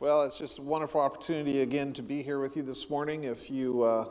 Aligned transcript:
Well, 0.00 0.22
it's 0.22 0.38
just 0.38 0.60
a 0.60 0.62
wonderful 0.62 1.00
opportunity 1.00 1.62
again 1.62 1.92
to 1.94 2.02
be 2.02 2.22
here 2.22 2.38
with 2.38 2.56
you 2.56 2.62
this 2.62 2.88
morning. 2.88 3.24
If 3.24 3.50
you 3.50 3.82
uh, 3.82 4.04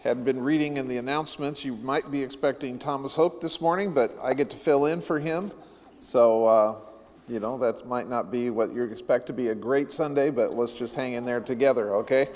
had 0.00 0.24
been 0.24 0.40
reading 0.42 0.76
in 0.76 0.88
the 0.88 0.96
announcements, 0.96 1.64
you 1.64 1.76
might 1.76 2.10
be 2.10 2.20
expecting 2.20 2.80
Thomas 2.80 3.14
Hope 3.14 3.40
this 3.40 3.60
morning, 3.60 3.94
but 3.94 4.18
I 4.20 4.34
get 4.34 4.50
to 4.50 4.56
fill 4.56 4.86
in 4.86 5.00
for 5.00 5.20
him. 5.20 5.52
So, 6.00 6.46
uh, 6.46 6.74
you 7.28 7.38
know, 7.38 7.56
that 7.58 7.86
might 7.86 8.08
not 8.08 8.32
be 8.32 8.50
what 8.50 8.74
you 8.74 8.82
expect 8.82 9.28
to 9.28 9.32
be 9.32 9.50
a 9.50 9.54
great 9.54 9.92
Sunday, 9.92 10.30
but 10.30 10.54
let's 10.54 10.72
just 10.72 10.96
hang 10.96 11.12
in 11.12 11.24
there 11.24 11.38
together, 11.38 11.94
okay? 11.94 12.26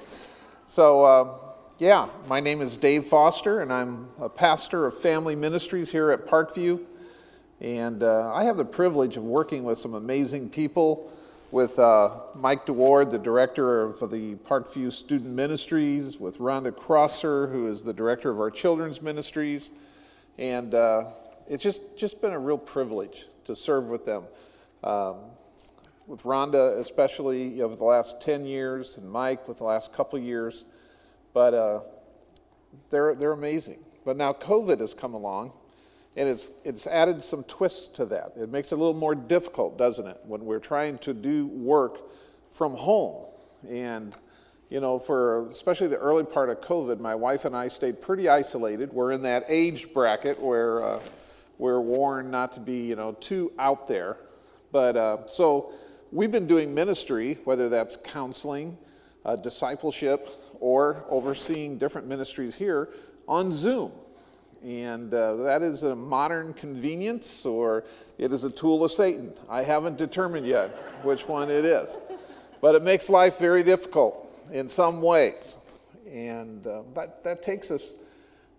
So, 0.64 1.04
uh, 1.04 1.34
yeah, 1.78 2.06
my 2.28 2.38
name 2.38 2.60
is 2.60 2.76
Dave 2.76 3.06
Foster, 3.06 3.58
and 3.58 3.72
I'm 3.72 4.06
a 4.20 4.28
pastor 4.28 4.86
of 4.86 4.96
family 4.96 5.34
ministries 5.34 5.90
here 5.90 6.12
at 6.12 6.28
Parkview. 6.28 6.80
And 7.60 8.04
uh, 8.04 8.32
I 8.32 8.44
have 8.44 8.56
the 8.56 8.64
privilege 8.64 9.16
of 9.16 9.24
working 9.24 9.64
with 9.64 9.78
some 9.78 9.94
amazing 9.94 10.50
people 10.50 11.10
with 11.50 11.78
uh, 11.78 12.10
Mike 12.34 12.66
DeWard, 12.66 13.10
the 13.10 13.18
director 13.18 13.82
of 13.82 14.10
the 14.10 14.34
Parkview 14.36 14.92
Student 14.92 15.34
Ministries, 15.34 16.18
with 16.18 16.38
Rhonda 16.38 16.74
Crosser, 16.74 17.46
who 17.46 17.68
is 17.68 17.82
the 17.82 17.92
director 17.92 18.30
of 18.30 18.38
our 18.38 18.50
children's 18.50 19.00
ministries. 19.00 19.70
And 20.36 20.74
uh, 20.74 21.04
it's 21.46 21.62
just, 21.62 21.96
just 21.96 22.20
been 22.20 22.32
a 22.32 22.38
real 22.38 22.58
privilege 22.58 23.26
to 23.44 23.56
serve 23.56 23.88
with 23.88 24.04
them. 24.04 24.24
Um, 24.84 25.16
with 26.06 26.22
Rhonda, 26.22 26.78
especially 26.78 27.60
over 27.62 27.76
the 27.76 27.84
last 27.84 28.20
10 28.20 28.46
years, 28.46 28.96
and 28.96 29.10
Mike 29.10 29.48
with 29.48 29.58
the 29.58 29.64
last 29.64 29.92
couple 29.92 30.18
years. 30.18 30.64
But 31.32 31.54
uh, 31.54 31.80
they're, 32.90 33.14
they're 33.14 33.32
amazing. 33.32 33.78
But 34.04 34.16
now 34.16 34.32
COVID 34.32 34.80
has 34.80 34.94
come 34.94 35.14
along, 35.14 35.52
and 36.18 36.28
it's, 36.28 36.50
it's 36.64 36.88
added 36.88 37.22
some 37.22 37.44
twists 37.44 37.86
to 37.96 38.04
that. 38.06 38.32
It 38.36 38.50
makes 38.50 38.72
it 38.72 38.74
a 38.74 38.78
little 38.78 38.92
more 38.92 39.14
difficult, 39.14 39.78
doesn't 39.78 40.04
it, 40.04 40.18
when 40.24 40.44
we're 40.44 40.58
trying 40.58 40.98
to 40.98 41.14
do 41.14 41.46
work 41.46 42.10
from 42.48 42.74
home. 42.74 43.26
And, 43.68 44.16
you 44.68 44.80
know, 44.80 44.98
for 44.98 45.48
especially 45.48 45.86
the 45.86 45.98
early 45.98 46.24
part 46.24 46.50
of 46.50 46.60
COVID, 46.60 46.98
my 46.98 47.14
wife 47.14 47.44
and 47.44 47.56
I 47.56 47.68
stayed 47.68 48.02
pretty 48.02 48.28
isolated. 48.28 48.92
We're 48.92 49.12
in 49.12 49.22
that 49.22 49.44
age 49.46 49.94
bracket 49.94 50.42
where 50.42 50.82
uh, 50.82 51.00
we're 51.56 51.80
warned 51.80 52.32
not 52.32 52.52
to 52.54 52.60
be, 52.60 52.78
you 52.78 52.96
know, 52.96 53.12
too 53.20 53.52
out 53.56 53.86
there. 53.86 54.16
But 54.72 54.96
uh, 54.96 55.26
so 55.28 55.72
we've 56.10 56.32
been 56.32 56.48
doing 56.48 56.74
ministry, 56.74 57.38
whether 57.44 57.68
that's 57.68 57.96
counseling, 57.96 58.76
uh, 59.24 59.36
discipleship, 59.36 60.28
or 60.58 61.04
overseeing 61.08 61.78
different 61.78 62.08
ministries 62.08 62.56
here 62.56 62.88
on 63.28 63.52
Zoom. 63.52 63.92
And 64.64 65.14
uh, 65.14 65.36
that 65.36 65.62
is 65.62 65.84
a 65.84 65.94
modern 65.94 66.52
convenience 66.52 67.46
or 67.46 67.84
it 68.18 68.32
is 68.32 68.44
a 68.44 68.50
tool 68.50 68.84
of 68.84 68.90
Satan. 68.90 69.32
I 69.48 69.62
haven't 69.62 69.96
determined 69.96 70.46
yet 70.46 70.70
which 71.04 71.28
one 71.28 71.50
it 71.50 71.64
is. 71.64 71.96
But 72.60 72.74
it 72.74 72.82
makes 72.82 73.08
life 73.08 73.38
very 73.38 73.62
difficult 73.62 74.26
in 74.52 74.68
some 74.68 75.00
ways. 75.00 75.58
And 76.10 76.66
uh, 76.66 76.82
that, 76.94 77.22
that 77.22 77.42
takes 77.42 77.70
us 77.70 77.92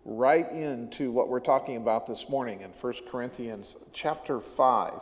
right 0.06 0.50
into 0.52 1.12
what 1.12 1.28
we're 1.28 1.42
talking 1.42 1.76
about 1.76 2.08
this 2.08 2.30
morning 2.30 2.62
in 2.62 2.70
1 2.70 2.94
Corinthians 3.10 3.76
chapter 3.92 4.40
5. 4.40 4.94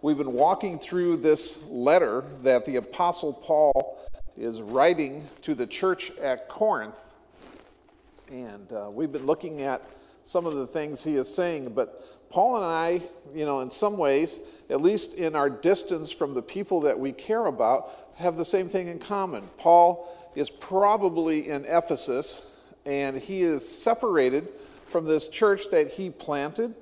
We've 0.00 0.16
been 0.16 0.32
walking 0.32 0.78
through 0.78 1.18
this 1.18 1.66
letter 1.68 2.24
that 2.42 2.64
the 2.64 2.76
Apostle 2.76 3.32
Paul 3.32 3.98
is 4.36 4.62
writing 4.62 5.26
to 5.42 5.54
the 5.54 5.66
church 5.66 6.10
at 6.18 6.48
Corinth. 6.48 7.00
And 8.30 8.72
uh, 8.72 8.88
we've 8.90 9.12
been 9.12 9.26
looking 9.26 9.62
at 9.62 9.82
some 10.26 10.44
of 10.44 10.54
the 10.54 10.66
things 10.66 11.04
he 11.04 11.14
is 11.14 11.32
saying. 11.32 11.72
But 11.72 12.30
Paul 12.30 12.56
and 12.56 12.64
I, 12.64 13.00
you 13.32 13.46
know, 13.46 13.60
in 13.60 13.70
some 13.70 13.96
ways, 13.96 14.40
at 14.68 14.82
least 14.82 15.14
in 15.14 15.36
our 15.36 15.48
distance 15.48 16.10
from 16.10 16.34
the 16.34 16.42
people 16.42 16.80
that 16.80 16.98
we 16.98 17.12
care 17.12 17.46
about, 17.46 17.90
have 18.16 18.36
the 18.36 18.44
same 18.44 18.68
thing 18.68 18.88
in 18.88 18.98
common. 18.98 19.44
Paul 19.56 20.12
is 20.34 20.50
probably 20.50 21.48
in 21.48 21.64
Ephesus, 21.64 22.50
and 22.84 23.16
he 23.16 23.42
is 23.42 23.66
separated 23.66 24.48
from 24.84 25.04
this 25.04 25.28
church 25.28 25.70
that 25.70 25.92
he 25.92 26.10
planted, 26.10 26.74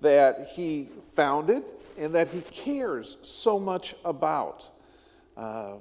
that 0.00 0.46
he 0.54 0.88
founded, 1.14 1.64
and 1.98 2.14
that 2.14 2.28
he 2.28 2.40
cares 2.40 3.16
so 3.22 3.58
much 3.58 3.96
about. 4.04 4.70
Uh, 5.36 5.74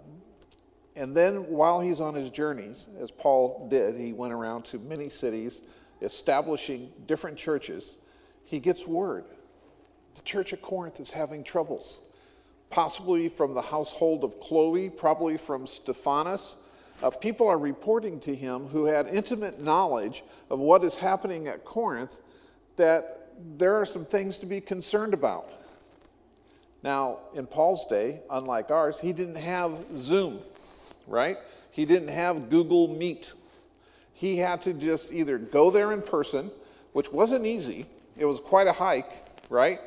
and 0.95 1.15
then 1.15 1.47
while 1.47 1.79
he's 1.79 2.01
on 2.01 2.15
his 2.15 2.31
journeys, 2.31 2.89
as 2.99 3.11
Paul 3.11 3.67
did, 3.69 3.95
he 3.95 4.11
went 4.11 4.33
around 4.33 4.65
to 4.65 4.79
many 4.79 5.07
cities 5.07 5.61
establishing 6.01 6.91
different 7.05 7.37
churches, 7.37 7.97
he 8.45 8.59
gets 8.59 8.87
word. 8.87 9.25
The 10.15 10.21
church 10.23 10.53
at 10.53 10.61
Corinth 10.61 10.99
is 10.99 11.11
having 11.11 11.43
troubles, 11.43 12.01
possibly 12.69 13.29
from 13.29 13.53
the 13.53 13.61
household 13.61 14.23
of 14.23 14.39
Chloe, 14.39 14.89
probably 14.89 15.37
from 15.37 15.65
Stephanas. 15.65 16.55
Uh, 17.01 17.09
people 17.09 17.47
are 17.47 17.57
reporting 17.57 18.19
to 18.21 18.35
him 18.35 18.67
who 18.67 18.85
had 18.85 19.07
intimate 19.07 19.61
knowledge 19.61 20.23
of 20.49 20.59
what 20.59 20.83
is 20.83 20.97
happening 20.97 21.47
at 21.47 21.63
Corinth 21.65 22.19
that 22.75 23.29
there 23.57 23.75
are 23.75 23.85
some 23.85 24.05
things 24.05 24.37
to 24.39 24.45
be 24.45 24.61
concerned 24.61 25.13
about. 25.13 25.51
Now, 26.83 27.19
in 27.33 27.45
Paul's 27.45 27.85
day, 27.87 28.21
unlike 28.29 28.71
ours, 28.71 28.99
he 28.99 29.13
didn't 29.13 29.35
have 29.35 29.73
Zoom, 29.95 30.39
right? 31.07 31.37
He 31.71 31.85
didn't 31.85 32.09
have 32.09 32.49
Google 32.49 32.87
Meet 32.87 33.33
he 34.13 34.37
had 34.37 34.61
to 34.63 34.73
just 34.73 35.11
either 35.11 35.37
go 35.37 35.71
there 35.71 35.91
in 35.91 36.01
person, 36.01 36.51
which 36.93 37.11
wasn't 37.11 37.45
easy, 37.45 37.85
it 38.17 38.25
was 38.25 38.39
quite 38.39 38.67
a 38.67 38.73
hike, 38.73 39.11
right? 39.49 39.79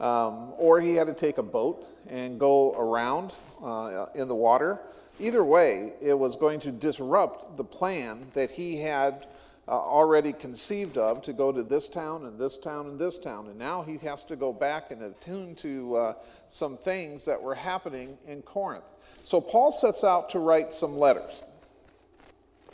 Um, 0.00 0.52
or 0.58 0.80
he 0.80 0.94
had 0.94 1.06
to 1.06 1.14
take 1.14 1.38
a 1.38 1.42
boat 1.42 1.86
and 2.08 2.38
go 2.38 2.74
around 2.76 3.34
uh, 3.62 4.06
in 4.14 4.28
the 4.28 4.34
water. 4.34 4.80
Either 5.20 5.44
way, 5.44 5.92
it 6.02 6.18
was 6.18 6.36
going 6.36 6.60
to 6.60 6.72
disrupt 6.72 7.56
the 7.56 7.64
plan 7.64 8.26
that 8.34 8.50
he 8.50 8.80
had 8.80 9.26
uh, 9.68 9.70
already 9.70 10.32
conceived 10.32 10.98
of 10.98 11.22
to 11.22 11.32
go 11.32 11.52
to 11.52 11.62
this 11.62 11.88
town 11.88 12.26
and 12.26 12.38
this 12.38 12.58
town 12.58 12.86
and 12.88 12.98
this 12.98 13.18
town. 13.18 13.46
And 13.46 13.58
now 13.58 13.82
he 13.82 13.96
has 13.98 14.24
to 14.24 14.36
go 14.36 14.52
back 14.52 14.90
and 14.90 15.02
attune 15.02 15.54
to 15.56 15.96
uh, 15.96 16.14
some 16.48 16.76
things 16.76 17.24
that 17.26 17.40
were 17.40 17.54
happening 17.54 18.18
in 18.26 18.42
Corinth. 18.42 18.84
So 19.22 19.40
Paul 19.40 19.70
sets 19.70 20.02
out 20.02 20.30
to 20.30 20.40
write 20.40 20.74
some 20.74 20.98
letters. 20.98 21.44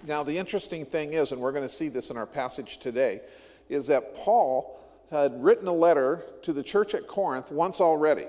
Now, 0.07 0.23
the 0.23 0.39
interesting 0.39 0.85
thing 0.85 1.13
is, 1.13 1.33
and 1.33 1.41
we're 1.41 1.53
going 1.53 1.67
to 1.67 1.75
see 1.75 1.89
this 1.89 2.11
in 2.11 2.17
our 2.17 2.27
passage 2.27 2.79
today, 2.79 3.21
is 3.69 3.89
that 3.89 4.15
Paul 4.15 4.79
had 5.11 5.43
written 5.43 5.67
a 5.67 5.73
letter 5.73 6.25
to 6.43 6.53
the 6.53 6.63
church 6.63 6.95
at 6.95 7.07
Corinth 7.07 7.51
once 7.51 7.81
already. 7.81 8.27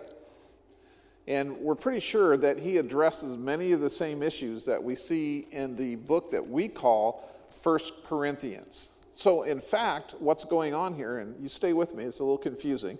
And 1.27 1.57
we're 1.57 1.75
pretty 1.75 1.99
sure 1.99 2.37
that 2.37 2.57
he 2.57 2.77
addresses 2.77 3.37
many 3.37 3.71
of 3.71 3.81
the 3.81 3.89
same 3.89 4.23
issues 4.23 4.65
that 4.65 4.83
we 4.83 4.95
see 4.95 5.47
in 5.51 5.75
the 5.75 5.95
book 5.95 6.31
that 6.31 6.47
we 6.47 6.67
call 6.67 7.29
First 7.61 8.03
Corinthians. 8.05 8.89
So, 9.13 9.43
in 9.43 9.59
fact, 9.59 10.15
what's 10.19 10.45
going 10.45 10.73
on 10.73 10.95
here, 10.95 11.19
and 11.19 11.39
you 11.39 11.49
stay 11.49 11.73
with 11.73 11.93
me, 11.93 12.05
it's 12.05 12.19
a 12.19 12.23
little 12.23 12.37
confusing. 12.37 12.97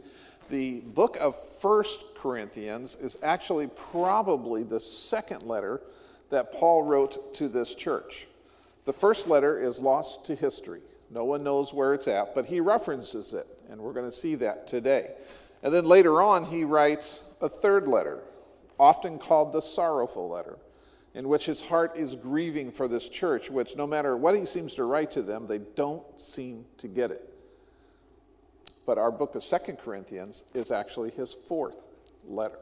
The 0.50 0.82
book 0.82 1.18
of 1.20 1.36
First 1.60 2.16
Corinthians 2.16 2.96
is 2.96 3.24
actually 3.24 3.68
probably 3.68 4.64
the 4.64 4.80
second 4.80 5.44
letter 5.44 5.82
that 6.30 6.54
Paul 6.54 6.84
wrote 6.84 7.34
to 7.36 7.48
this 7.48 7.74
church. 7.74 8.28
The 8.86 8.94
first 8.94 9.28
letter 9.28 9.60
is 9.60 9.80
lost 9.80 10.26
to 10.26 10.36
history. 10.36 10.82
No 11.10 11.26
one 11.26 11.44
knows 11.44 11.74
where 11.74 11.94
it's 11.94 12.08
at, 12.08 12.36
but 12.36 12.46
he 12.46 12.60
references 12.60 13.34
it, 13.34 13.48
and 13.70 13.82
we're 13.82 13.94
going 13.94 14.10
to 14.10 14.16
see 14.16 14.36
that 14.36 14.68
today. 14.68 15.12
And 15.64 15.74
then 15.74 15.86
later 15.86 16.22
on, 16.22 16.46
he 16.46 16.64
writes 16.64 17.34
a 17.42 17.50
third 17.50 17.88
letter, 17.88 18.20
often 18.80 19.20
called 19.20 19.52
the 19.52 19.62
sorrowful 19.62 20.30
letter, 20.30 20.58
in 21.14 21.28
which 21.28 21.46
his 21.46 21.62
heart 21.62 21.94
is 21.98 22.16
grieving 22.16 22.72
for 22.72 22.88
this 22.88 23.10
church, 23.10 23.50
which 23.50 23.76
no 23.76 23.88
matter 23.88 24.16
what 24.16 24.36
he 24.36 24.46
seems 24.46 24.76
to 24.76 24.84
write 24.84 25.12
to 25.12 25.22
them, 25.22 25.48
they 25.48 25.58
don't 25.58 26.04
seem 26.20 26.66
to 26.78 26.88
get 26.88 27.12
it. 27.12 27.34
But 28.86 28.98
our 28.98 29.12
book 29.12 29.36
of 29.36 29.44
Second 29.44 29.80
Corinthians 29.80 30.46
is 30.54 30.72
actually 30.72 31.12
his 31.12 31.34
fourth 31.34 31.88
letter. 32.26 32.60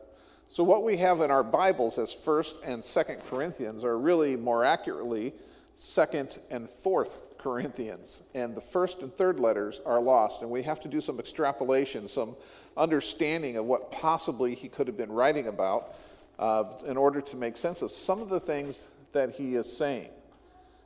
So 0.49 0.63
what 0.63 0.83
we 0.83 0.97
have 0.97 1.21
in 1.21 1.29
our 1.29 1.43
Bibles 1.43 1.97
as 1.97 2.15
1st 2.15 2.53
and 2.65 2.81
2nd 2.81 3.25
Corinthians 3.29 3.83
are 3.83 3.97
really 3.97 4.37
more 4.37 4.63
accurately 4.63 5.33
second 5.77 6.39
and 6.49 6.67
fourth 6.67 7.37
Corinthians, 7.37 8.23
and 8.33 8.55
the 8.55 8.61
first 8.61 9.03
and 9.03 9.15
third 9.15 9.39
letters 9.39 9.79
are 9.85 10.01
lost. 10.01 10.41
And 10.41 10.49
we 10.49 10.63
have 10.63 10.79
to 10.81 10.87
do 10.87 10.99
some 10.99 11.19
extrapolation, 11.19 12.07
some 12.07 12.35
understanding 12.75 13.57
of 13.57 13.65
what 13.65 13.91
possibly 13.91 14.55
he 14.55 14.69
could 14.69 14.87
have 14.87 14.97
been 14.97 15.11
writing 15.11 15.47
about 15.47 15.95
uh, 16.39 16.63
in 16.87 16.97
order 16.97 17.21
to 17.21 17.37
make 17.37 17.55
sense 17.55 17.83
of 17.83 17.91
some 17.91 18.21
of 18.21 18.29
the 18.29 18.39
things 18.39 18.87
that 19.13 19.35
he 19.35 19.53
is 19.53 19.71
saying. 19.71 20.09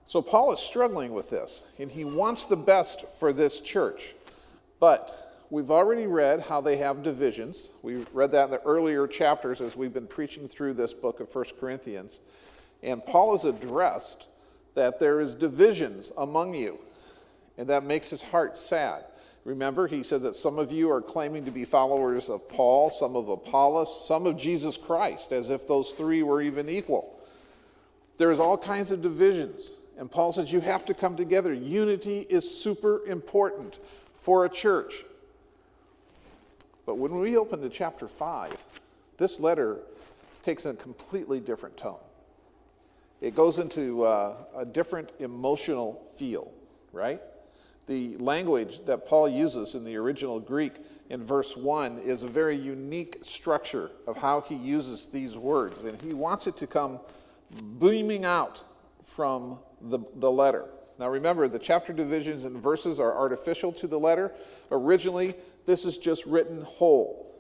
So 0.05 0.21
Paul 0.21 0.51
is 0.51 0.59
struggling 0.59 1.13
with 1.13 1.29
this, 1.29 1.71
and 1.79 1.89
he 1.89 2.03
wants 2.03 2.45
the 2.45 2.57
best 2.57 3.05
for 3.17 3.31
this 3.31 3.61
church. 3.61 4.13
But 4.81 5.45
we've 5.49 5.71
already 5.71 6.05
read 6.05 6.41
how 6.41 6.59
they 6.59 6.75
have 6.77 7.01
divisions. 7.01 7.69
We've 7.81 8.13
read 8.13 8.33
that 8.33 8.45
in 8.45 8.51
the 8.51 8.61
earlier 8.63 9.07
chapters 9.07 9.61
as 9.61 9.77
we've 9.77 9.93
been 9.93 10.07
preaching 10.07 10.49
through 10.49 10.73
this 10.73 10.91
book 10.91 11.21
of 11.21 11.29
First 11.29 11.57
Corinthians. 11.57 12.19
And 12.83 13.05
Paul 13.05 13.31
has 13.31 13.45
addressed 13.45 14.27
that 14.75 14.99
there 14.99 15.19
is 15.19 15.35
divisions 15.35 16.11
among 16.17 16.55
you, 16.55 16.79
and 17.57 17.67
that 17.69 17.83
makes 17.83 18.09
his 18.09 18.23
heart 18.23 18.57
sad. 18.57 19.03
Remember, 19.43 19.87
he 19.87 20.03
said 20.03 20.21
that 20.21 20.35
some 20.35 20.59
of 20.59 20.71
you 20.71 20.91
are 20.91 21.01
claiming 21.01 21.45
to 21.45 21.51
be 21.51 21.65
followers 21.65 22.29
of 22.29 22.47
Paul, 22.47 22.91
some 22.91 23.15
of 23.15 23.27
Apollos, 23.27 24.07
some 24.07 24.27
of 24.27 24.37
Jesus 24.37 24.77
Christ, 24.77 25.31
as 25.31 25.49
if 25.49 25.67
those 25.67 25.91
three 25.91 26.21
were 26.21 26.41
even 26.41 26.69
equal. 26.69 27.19
There's 28.17 28.39
all 28.39 28.57
kinds 28.57 28.91
of 28.91 29.01
divisions. 29.01 29.71
And 29.97 30.11
Paul 30.11 30.31
says 30.31 30.53
you 30.53 30.61
have 30.61 30.85
to 30.85 30.93
come 30.93 31.17
together. 31.17 31.53
Unity 31.53 32.19
is 32.29 32.49
super 32.49 33.05
important 33.07 33.79
for 34.13 34.45
a 34.45 34.49
church. 34.49 35.03
But 36.85 36.95
when 36.95 37.19
we 37.19 37.35
open 37.35 37.61
to 37.61 37.69
chapter 37.69 38.07
5, 38.07 38.55
this 39.17 39.39
letter 39.39 39.79
takes 40.43 40.65
a 40.65 40.73
completely 40.73 41.39
different 41.39 41.77
tone. 41.77 41.99
It 43.21 43.35
goes 43.35 43.59
into 43.59 44.03
uh, 44.03 44.35
a 44.55 44.65
different 44.65 45.11
emotional 45.19 46.01
feel, 46.17 46.51
right? 46.91 47.21
The 47.85 48.17
language 48.17 48.83
that 48.85 49.07
Paul 49.07 49.29
uses 49.29 49.75
in 49.75 49.85
the 49.85 49.95
original 49.97 50.39
Greek 50.39 50.73
in 51.09 51.23
verse 51.23 51.55
1 51.55 51.99
is 51.99 52.23
a 52.23 52.27
very 52.27 52.57
unique 52.57 53.19
structure 53.21 53.91
of 54.07 54.17
how 54.17 54.41
he 54.41 54.55
uses 54.55 55.09
these 55.09 55.37
words, 55.37 55.81
and 55.81 56.01
he 56.01 56.13
wants 56.13 56.47
it 56.47 56.57
to 56.57 56.67
come 56.67 56.99
beaming 57.79 58.25
out 58.25 58.63
from 59.03 59.59
the, 59.81 59.99
the 60.15 60.31
letter. 60.31 60.65
Now 60.97 61.09
remember, 61.09 61.47
the 61.47 61.59
chapter 61.59 61.93
divisions 61.93 62.43
and 62.43 62.57
verses 62.57 62.99
are 62.99 63.15
artificial 63.15 63.71
to 63.73 63.87
the 63.87 63.99
letter. 63.99 64.31
Originally, 64.71 65.35
this 65.65 65.85
is 65.85 65.97
just 65.97 66.25
written 66.25 66.61
whole. 66.61 67.35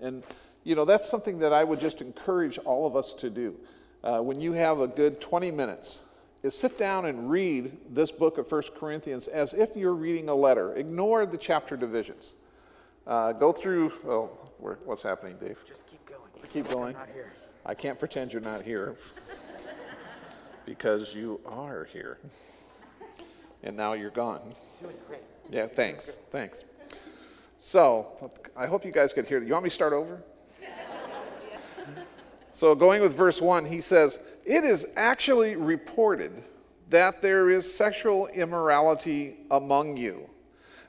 And, 0.00 0.24
you 0.64 0.74
know, 0.74 0.84
that's 0.84 1.08
something 1.08 1.38
that 1.40 1.52
I 1.52 1.64
would 1.64 1.80
just 1.80 2.02
encourage 2.02 2.58
all 2.58 2.86
of 2.86 2.94
us 2.94 3.14
to 3.14 3.30
do. 3.30 3.56
Uh, 4.04 4.20
when 4.20 4.38
you 4.38 4.52
have 4.52 4.80
a 4.80 4.86
good 4.86 5.18
20 5.18 5.50
minutes, 5.50 6.02
is 6.42 6.56
sit 6.56 6.78
down 6.78 7.06
and 7.06 7.30
read 7.30 7.72
this 7.88 8.10
book 8.10 8.36
of 8.36 8.52
1 8.52 8.62
Corinthians 8.76 9.28
as 9.28 9.54
if 9.54 9.74
you're 9.74 9.94
reading 9.94 10.28
a 10.28 10.34
letter. 10.34 10.74
Ignore 10.74 11.24
the 11.24 11.38
chapter 11.38 11.74
divisions. 11.74 12.36
Uh, 13.06 13.32
go 13.32 13.50
through, 13.50 13.92
oh, 14.06 14.30
what's 14.58 15.02
happening, 15.02 15.36
Dave? 15.40 15.58
Just 15.66 15.86
keep 15.90 16.04
going. 16.04 16.20
Keep 16.50 16.68
going. 16.68 16.94
I'm 16.94 17.00
not 17.00 17.08
here. 17.14 17.32
I 17.64 17.74
can't 17.74 17.98
pretend 17.98 18.34
you're 18.34 18.42
not 18.42 18.60
here 18.60 18.94
because 20.66 21.14
you 21.14 21.40
are 21.46 21.88
here. 21.90 22.18
And 23.62 23.74
now 23.74 23.94
you're 23.94 24.10
gone. 24.10 24.42
Doing 24.82 24.96
great. 25.08 25.22
Yeah, 25.50 25.66
thanks. 25.66 26.18
Thanks. 26.30 26.64
So, 27.58 28.30
I 28.54 28.66
hope 28.66 28.84
you 28.84 28.92
guys 28.92 29.14
could 29.14 29.26
hear. 29.26 29.42
You 29.42 29.54
want 29.54 29.64
me 29.64 29.70
to 29.70 29.74
start 29.74 29.94
over? 29.94 30.22
So, 32.54 32.76
going 32.76 33.02
with 33.02 33.16
verse 33.16 33.40
1, 33.40 33.64
he 33.64 33.80
says, 33.80 34.20
It 34.44 34.62
is 34.62 34.86
actually 34.94 35.56
reported 35.56 36.30
that 36.88 37.20
there 37.20 37.50
is 37.50 37.74
sexual 37.74 38.28
immorality 38.28 39.38
among 39.50 39.96
you. 39.96 40.30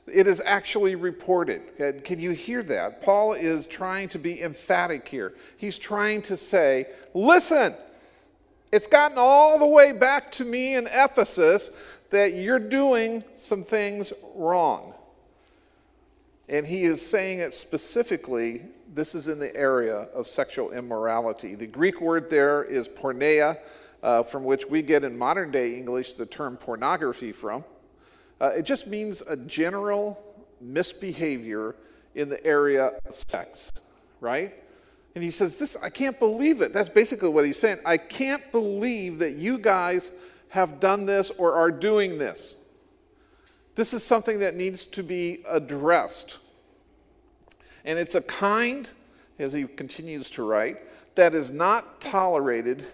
It 0.06 0.28
is 0.28 0.40
actually 0.46 0.94
reported. 0.94 2.04
Can 2.04 2.20
you 2.20 2.30
hear 2.30 2.62
that? 2.62 3.02
Paul 3.02 3.32
is 3.32 3.66
trying 3.66 4.08
to 4.10 4.18
be 4.20 4.40
emphatic 4.40 5.08
here. 5.08 5.34
He's 5.56 5.76
trying 5.76 6.22
to 6.22 6.36
say, 6.36 6.86
Listen, 7.14 7.74
it's 8.70 8.86
gotten 8.86 9.18
all 9.18 9.58
the 9.58 9.66
way 9.66 9.90
back 9.90 10.30
to 10.32 10.44
me 10.44 10.76
in 10.76 10.86
Ephesus 10.86 11.76
that 12.10 12.34
you're 12.34 12.60
doing 12.60 13.24
some 13.34 13.64
things 13.64 14.12
wrong. 14.36 14.94
And 16.48 16.64
he 16.64 16.84
is 16.84 17.04
saying 17.04 17.40
it 17.40 17.54
specifically, 17.54 18.66
this 18.96 19.14
is 19.14 19.28
in 19.28 19.38
the 19.38 19.54
area 19.54 19.94
of 19.94 20.26
sexual 20.26 20.72
immorality. 20.72 21.54
The 21.54 21.66
Greek 21.66 22.00
word 22.00 22.30
there 22.30 22.64
is 22.64 22.88
porneia, 22.88 23.58
uh, 24.02 24.22
from 24.22 24.42
which 24.42 24.64
we 24.66 24.80
get 24.80 25.04
in 25.04 25.18
modern 25.18 25.50
day 25.50 25.76
English 25.76 26.14
the 26.14 26.24
term 26.24 26.56
pornography 26.56 27.30
from. 27.30 27.62
Uh, 28.40 28.52
it 28.56 28.62
just 28.62 28.86
means 28.86 29.20
a 29.20 29.36
general 29.36 30.18
misbehavior 30.62 31.76
in 32.14 32.30
the 32.30 32.44
area 32.44 32.86
of 33.04 33.14
sex, 33.14 33.70
right? 34.20 34.54
And 35.14 35.22
he 35.22 35.30
says, 35.30 35.58
This, 35.58 35.76
I 35.82 35.90
can't 35.90 36.18
believe 36.18 36.62
it. 36.62 36.72
That's 36.72 36.88
basically 36.88 37.28
what 37.28 37.44
he's 37.44 37.58
saying. 37.58 37.78
I 37.84 37.98
can't 37.98 38.50
believe 38.50 39.18
that 39.18 39.32
you 39.32 39.58
guys 39.58 40.10
have 40.48 40.80
done 40.80 41.04
this 41.04 41.30
or 41.32 41.52
are 41.52 41.70
doing 41.70 42.16
this. 42.16 42.54
This 43.74 43.92
is 43.92 44.02
something 44.02 44.40
that 44.40 44.54
needs 44.54 44.86
to 44.86 45.02
be 45.02 45.44
addressed. 45.46 46.38
And 47.86 47.98
it's 47.98 48.16
a 48.16 48.20
kind, 48.20 48.90
as 49.38 49.52
he 49.52 49.64
continues 49.66 50.28
to 50.30 50.42
write, 50.42 50.78
that 51.14 51.34
is 51.34 51.50
not 51.50 52.00
tolerated 52.00 52.84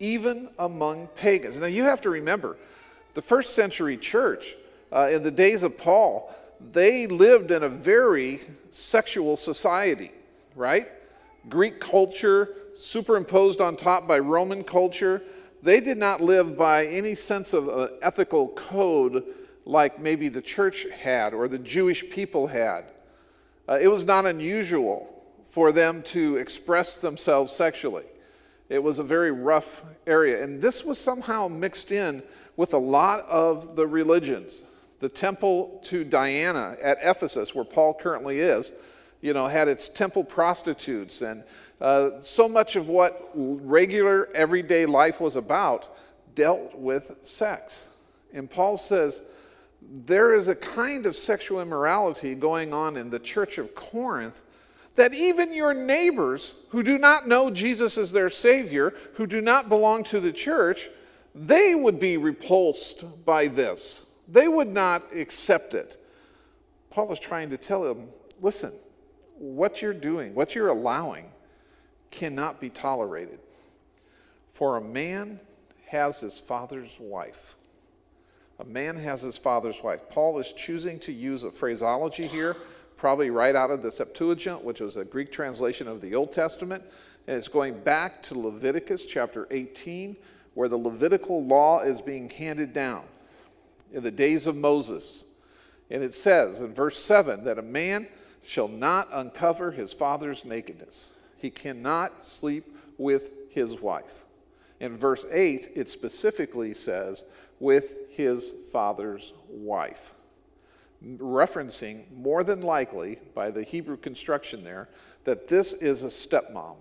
even 0.00 0.50
among 0.58 1.06
pagans. 1.14 1.56
Now 1.56 1.66
you 1.66 1.84
have 1.84 2.00
to 2.02 2.10
remember, 2.10 2.56
the 3.14 3.22
first 3.22 3.54
century 3.54 3.96
church, 3.96 4.54
uh, 4.92 5.08
in 5.12 5.22
the 5.22 5.30
days 5.30 5.62
of 5.62 5.78
Paul, 5.78 6.34
they 6.72 7.06
lived 7.06 7.50
in 7.50 7.62
a 7.62 7.68
very 7.68 8.40
sexual 8.70 9.36
society, 9.36 10.10
right? 10.56 10.88
Greek 11.48 11.80
culture 11.80 12.54
superimposed 12.76 13.60
on 13.60 13.76
top 13.76 14.06
by 14.06 14.18
Roman 14.18 14.64
culture. 14.64 15.22
They 15.62 15.80
did 15.80 15.96
not 15.96 16.20
live 16.20 16.56
by 16.56 16.86
any 16.86 17.14
sense 17.14 17.52
of 17.52 17.68
uh, 17.68 17.88
ethical 18.02 18.48
code 18.48 19.24
like 19.64 20.00
maybe 20.00 20.28
the 20.28 20.42
church 20.42 20.86
had 20.90 21.34
or 21.34 21.46
the 21.46 21.58
Jewish 21.58 22.08
people 22.10 22.46
had. 22.46 22.84
Uh, 23.70 23.78
it 23.80 23.86
was 23.86 24.04
not 24.04 24.26
unusual 24.26 25.08
for 25.48 25.70
them 25.70 26.02
to 26.02 26.36
express 26.36 27.00
themselves 27.00 27.52
sexually. 27.52 28.04
It 28.68 28.82
was 28.82 28.98
a 28.98 29.04
very 29.04 29.30
rough 29.30 29.84
area. 30.06 30.42
And 30.42 30.60
this 30.60 30.84
was 30.84 30.98
somehow 30.98 31.46
mixed 31.46 31.92
in 31.92 32.22
with 32.56 32.74
a 32.74 32.78
lot 32.78 33.20
of 33.28 33.76
the 33.76 33.86
religions. 33.86 34.64
The 34.98 35.08
temple 35.08 35.80
to 35.84 36.04
Diana 36.04 36.76
at 36.82 36.98
Ephesus, 37.00 37.54
where 37.54 37.64
Paul 37.64 37.94
currently 37.94 38.40
is, 38.40 38.72
you 39.20 39.32
know, 39.32 39.46
had 39.46 39.68
its 39.68 39.88
temple 39.88 40.24
prostitutes. 40.24 41.22
And 41.22 41.44
uh, 41.80 42.20
so 42.20 42.48
much 42.48 42.74
of 42.74 42.88
what 42.88 43.30
regular 43.34 44.28
everyday 44.34 44.84
life 44.84 45.20
was 45.20 45.36
about 45.36 45.88
dealt 46.34 46.76
with 46.76 47.18
sex. 47.22 47.88
And 48.32 48.50
Paul 48.50 48.76
says 48.76 49.22
there 49.82 50.34
is 50.34 50.48
a 50.48 50.54
kind 50.54 51.06
of 51.06 51.16
sexual 51.16 51.60
immorality 51.60 52.34
going 52.34 52.72
on 52.72 52.96
in 52.96 53.10
the 53.10 53.18
church 53.18 53.58
of 53.58 53.74
Corinth 53.74 54.42
that 54.94 55.14
even 55.14 55.54
your 55.54 55.72
neighbors 55.72 56.64
who 56.70 56.82
do 56.82 56.98
not 56.98 57.26
know 57.26 57.50
Jesus 57.50 57.96
as 57.96 58.12
their 58.12 58.30
Savior, 58.30 58.94
who 59.14 59.26
do 59.26 59.40
not 59.40 59.68
belong 59.68 60.04
to 60.04 60.20
the 60.20 60.32
church, 60.32 60.88
they 61.34 61.74
would 61.74 62.00
be 62.00 62.16
repulsed 62.16 63.24
by 63.24 63.48
this. 63.48 64.10
They 64.28 64.48
would 64.48 64.68
not 64.68 65.04
accept 65.14 65.74
it. 65.74 65.96
Paul 66.90 67.12
is 67.12 67.18
trying 67.18 67.50
to 67.50 67.56
tell 67.56 67.82
them 67.82 68.08
listen, 68.40 68.72
what 69.38 69.80
you're 69.80 69.94
doing, 69.94 70.34
what 70.34 70.54
you're 70.54 70.68
allowing, 70.68 71.30
cannot 72.10 72.60
be 72.60 72.68
tolerated. 72.68 73.38
For 74.48 74.76
a 74.76 74.80
man 74.80 75.40
has 75.86 76.20
his 76.20 76.38
father's 76.38 76.98
wife. 77.00 77.56
A 78.60 78.64
man 78.66 78.96
has 78.96 79.22
his 79.22 79.38
father's 79.38 79.82
wife. 79.82 80.10
Paul 80.10 80.38
is 80.38 80.52
choosing 80.52 80.98
to 81.00 81.12
use 81.12 81.44
a 81.44 81.50
phraseology 81.50 82.26
here, 82.26 82.56
probably 82.98 83.30
right 83.30 83.56
out 83.56 83.70
of 83.70 83.82
the 83.82 83.90
Septuagint, 83.90 84.62
which 84.62 84.80
was 84.80 84.98
a 84.98 85.04
Greek 85.04 85.32
translation 85.32 85.88
of 85.88 86.02
the 86.02 86.14
Old 86.14 86.30
Testament. 86.30 86.84
And 87.26 87.38
it's 87.38 87.48
going 87.48 87.80
back 87.80 88.22
to 88.24 88.38
Leviticus 88.38 89.06
chapter 89.06 89.48
18, 89.50 90.14
where 90.52 90.68
the 90.68 90.76
Levitical 90.76 91.42
law 91.42 91.80
is 91.80 92.02
being 92.02 92.28
handed 92.28 92.74
down 92.74 93.04
in 93.94 94.02
the 94.02 94.10
days 94.10 94.46
of 94.46 94.56
Moses. 94.56 95.24
And 95.90 96.04
it 96.04 96.12
says 96.12 96.60
in 96.60 96.74
verse 96.74 96.98
7 96.98 97.44
that 97.44 97.58
a 97.58 97.62
man 97.62 98.08
shall 98.42 98.68
not 98.68 99.08
uncover 99.10 99.70
his 99.70 99.94
father's 99.94 100.44
nakedness. 100.44 101.08
He 101.38 101.48
cannot 101.48 102.26
sleep 102.26 102.76
with 102.98 103.30
his 103.48 103.80
wife. 103.80 104.26
In 104.80 104.96
verse 104.96 105.24
8, 105.30 105.68
it 105.76 105.88
specifically 105.88 106.74
says, 106.74 107.24
with 107.60 108.08
his 108.08 108.52
father's 108.72 109.34
wife, 109.48 110.12
referencing 111.04 112.10
more 112.10 112.42
than 112.42 112.62
likely 112.62 113.18
by 113.34 113.50
the 113.50 113.62
Hebrew 113.62 113.96
construction 113.96 114.64
there 114.64 114.88
that 115.24 115.46
this 115.46 115.74
is 115.74 116.02
a 116.02 116.06
stepmom. 116.06 116.76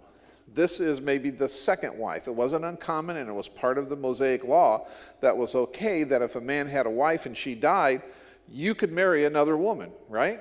This 0.51 0.79
is 0.79 0.99
maybe 0.99 1.29
the 1.29 1.49
second 1.49 1.95
wife. 1.97 2.27
It 2.27 2.33
wasn't 2.33 2.65
uncommon 2.65 3.17
and 3.17 3.29
it 3.29 3.33
was 3.33 3.47
part 3.47 3.77
of 3.77 3.89
the 3.89 3.95
Mosaic 3.95 4.43
law 4.43 4.87
that 5.21 5.37
was 5.37 5.53
okay 5.53 6.03
that 6.05 6.23
if 6.23 6.35
a 6.35 6.41
man 6.41 6.67
had 6.67 6.87
a 6.87 6.89
wife 6.89 7.27
and 7.27 7.37
she 7.37 7.53
died, 7.53 8.01
you 8.47 8.73
could 8.73 8.91
marry 8.91 9.25
another 9.25 9.55
woman, 9.57 9.91
right? 10.07 10.39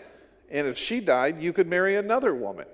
And 0.50 0.66
if 0.66 0.78
she 0.78 1.00
died, 1.00 1.42
you 1.42 1.52
could 1.52 1.66
marry 1.66 1.96
another 1.96 2.34
woman. 2.34 2.66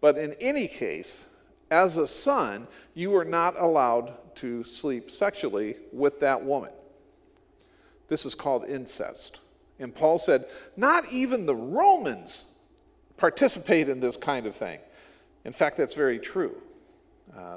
But 0.00 0.18
in 0.18 0.34
any 0.40 0.66
case, 0.66 1.26
as 1.70 1.96
a 1.96 2.08
son, 2.08 2.66
you 2.94 3.10
were 3.10 3.24
not 3.24 3.58
allowed 3.58 4.14
to 4.36 4.64
sleep 4.64 5.10
sexually 5.10 5.76
with 5.92 6.18
that 6.20 6.42
woman. 6.42 6.70
This 8.14 8.24
is 8.24 8.36
called 8.36 8.64
incest. 8.66 9.40
And 9.80 9.92
Paul 9.92 10.20
said, 10.20 10.44
not 10.76 11.04
even 11.10 11.46
the 11.46 11.56
Romans 11.56 12.44
participate 13.16 13.88
in 13.88 13.98
this 13.98 14.16
kind 14.16 14.46
of 14.46 14.54
thing. 14.54 14.78
In 15.44 15.52
fact, 15.52 15.76
that's 15.76 15.94
very 15.94 16.20
true. 16.20 16.54
Uh, 17.36 17.56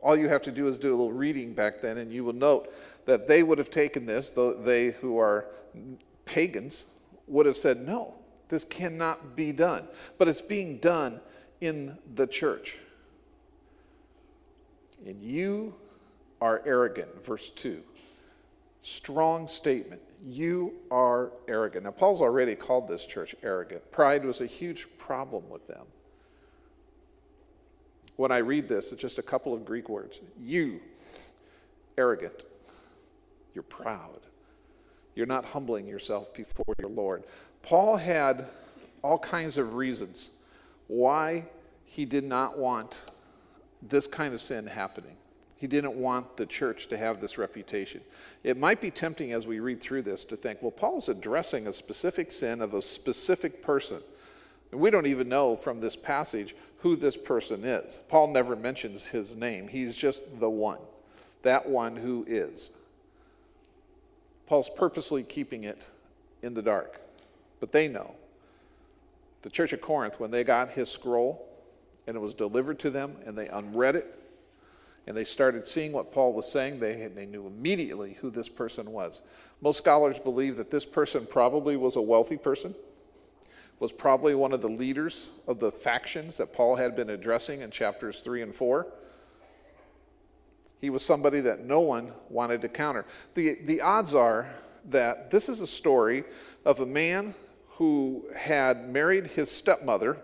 all 0.00 0.16
you 0.16 0.30
have 0.30 0.40
to 0.44 0.50
do 0.50 0.66
is 0.66 0.78
do 0.78 0.88
a 0.88 0.96
little 0.96 1.12
reading 1.12 1.52
back 1.52 1.82
then, 1.82 1.98
and 1.98 2.10
you 2.10 2.24
will 2.24 2.32
note 2.32 2.68
that 3.04 3.28
they 3.28 3.42
would 3.42 3.58
have 3.58 3.68
taken 3.68 4.06
this, 4.06 4.30
though 4.30 4.54
they 4.54 4.92
who 4.92 5.18
are 5.18 5.44
pagans 6.24 6.86
would 7.26 7.44
have 7.44 7.58
said, 7.58 7.76
no, 7.76 8.14
this 8.48 8.64
cannot 8.64 9.36
be 9.36 9.52
done. 9.52 9.86
But 10.16 10.26
it's 10.26 10.40
being 10.40 10.78
done 10.78 11.20
in 11.60 11.98
the 12.14 12.26
church. 12.26 12.78
And 15.06 15.22
you 15.22 15.74
are 16.40 16.62
arrogant, 16.64 17.22
verse 17.22 17.50
2. 17.50 17.82
Strong 18.88 19.48
statement. 19.48 20.00
You 20.24 20.72
are 20.90 21.32
arrogant. 21.46 21.84
Now, 21.84 21.90
Paul's 21.90 22.22
already 22.22 22.54
called 22.54 22.88
this 22.88 23.04
church 23.04 23.36
arrogant. 23.42 23.92
Pride 23.92 24.24
was 24.24 24.40
a 24.40 24.46
huge 24.46 24.86
problem 24.96 25.50
with 25.50 25.66
them. 25.66 25.84
When 28.16 28.32
I 28.32 28.38
read 28.38 28.66
this, 28.66 28.90
it's 28.90 29.02
just 29.02 29.18
a 29.18 29.22
couple 29.22 29.52
of 29.52 29.66
Greek 29.66 29.90
words. 29.90 30.20
You, 30.40 30.80
arrogant. 31.98 32.46
You're 33.52 33.62
proud. 33.62 34.20
You're 35.14 35.26
not 35.26 35.44
humbling 35.44 35.86
yourself 35.86 36.32
before 36.32 36.74
your 36.78 36.88
Lord. 36.88 37.24
Paul 37.60 37.98
had 37.98 38.46
all 39.02 39.18
kinds 39.18 39.58
of 39.58 39.74
reasons 39.74 40.30
why 40.86 41.44
he 41.84 42.06
did 42.06 42.24
not 42.24 42.58
want 42.58 43.02
this 43.82 44.06
kind 44.06 44.32
of 44.32 44.40
sin 44.40 44.66
happening. 44.66 45.18
He 45.58 45.66
didn't 45.66 45.96
want 45.96 46.36
the 46.36 46.46
church 46.46 46.86
to 46.88 46.96
have 46.96 47.20
this 47.20 47.36
reputation. 47.36 48.00
It 48.44 48.56
might 48.56 48.80
be 48.80 48.92
tempting 48.92 49.32
as 49.32 49.44
we 49.44 49.58
read 49.58 49.80
through 49.80 50.02
this 50.02 50.24
to 50.26 50.36
think, 50.36 50.62
well, 50.62 50.70
Paul's 50.70 51.08
addressing 51.08 51.66
a 51.66 51.72
specific 51.72 52.30
sin 52.30 52.62
of 52.62 52.74
a 52.74 52.82
specific 52.82 53.60
person. 53.60 53.98
And 54.70 54.80
we 54.80 54.90
don't 54.90 55.08
even 55.08 55.28
know 55.28 55.56
from 55.56 55.80
this 55.80 55.96
passage 55.96 56.54
who 56.78 56.94
this 56.94 57.16
person 57.16 57.64
is. 57.64 58.00
Paul 58.08 58.28
never 58.28 58.54
mentions 58.54 59.08
his 59.08 59.34
name, 59.34 59.66
he's 59.66 59.96
just 59.96 60.38
the 60.38 60.48
one, 60.48 60.78
that 61.42 61.68
one 61.68 61.96
who 61.96 62.24
is. 62.28 62.78
Paul's 64.46 64.70
purposely 64.70 65.24
keeping 65.24 65.64
it 65.64 65.90
in 66.42 66.54
the 66.54 66.62
dark, 66.62 67.00
but 67.58 67.72
they 67.72 67.88
know. 67.88 68.14
The 69.42 69.50
church 69.50 69.72
of 69.72 69.80
Corinth, 69.80 70.20
when 70.20 70.30
they 70.30 70.44
got 70.44 70.70
his 70.70 70.88
scroll 70.88 71.48
and 72.06 72.16
it 72.16 72.20
was 72.20 72.32
delivered 72.32 72.78
to 72.80 72.90
them 72.90 73.16
and 73.26 73.36
they 73.36 73.48
unread 73.48 73.96
it, 73.96 74.14
and 75.08 75.16
they 75.16 75.24
started 75.24 75.66
seeing 75.66 75.92
what 75.92 76.12
Paul 76.12 76.34
was 76.34 76.46
saying, 76.46 76.80
they, 76.80 77.06
they 77.06 77.24
knew 77.24 77.46
immediately 77.46 78.18
who 78.20 78.28
this 78.28 78.48
person 78.48 78.92
was. 78.92 79.22
Most 79.62 79.78
scholars 79.78 80.18
believe 80.18 80.58
that 80.58 80.70
this 80.70 80.84
person 80.84 81.24
probably 81.24 81.76
was 81.76 81.96
a 81.96 82.02
wealthy 82.02 82.36
person, 82.36 82.74
was 83.80 83.90
probably 83.90 84.34
one 84.34 84.52
of 84.52 84.60
the 84.60 84.68
leaders 84.68 85.30
of 85.46 85.60
the 85.60 85.72
factions 85.72 86.36
that 86.36 86.52
Paul 86.52 86.76
had 86.76 86.94
been 86.94 87.08
addressing 87.08 87.62
in 87.62 87.70
chapters 87.70 88.20
3 88.20 88.42
and 88.42 88.54
4. 88.54 88.86
He 90.78 90.90
was 90.90 91.02
somebody 91.02 91.40
that 91.40 91.60
no 91.60 91.80
one 91.80 92.12
wanted 92.28 92.60
to 92.60 92.68
counter. 92.68 93.06
The, 93.32 93.56
the 93.64 93.80
odds 93.80 94.14
are 94.14 94.50
that 94.90 95.30
this 95.30 95.48
is 95.48 95.62
a 95.62 95.66
story 95.66 96.24
of 96.66 96.80
a 96.80 96.86
man 96.86 97.34
who 97.76 98.26
had 98.36 98.90
married 98.90 99.28
his 99.28 99.50
stepmother, 99.50 100.18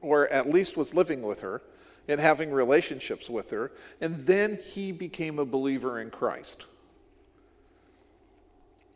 or 0.00 0.28
at 0.28 0.48
least 0.48 0.78
was 0.78 0.94
living 0.94 1.20
with 1.20 1.42
her 1.42 1.60
and 2.08 2.20
having 2.20 2.50
relationships 2.50 3.30
with 3.30 3.50
her, 3.50 3.72
and 4.00 4.26
then 4.26 4.58
he 4.62 4.92
became 4.92 5.38
a 5.38 5.44
believer 5.44 6.00
in 6.00 6.10
Christ. 6.10 6.66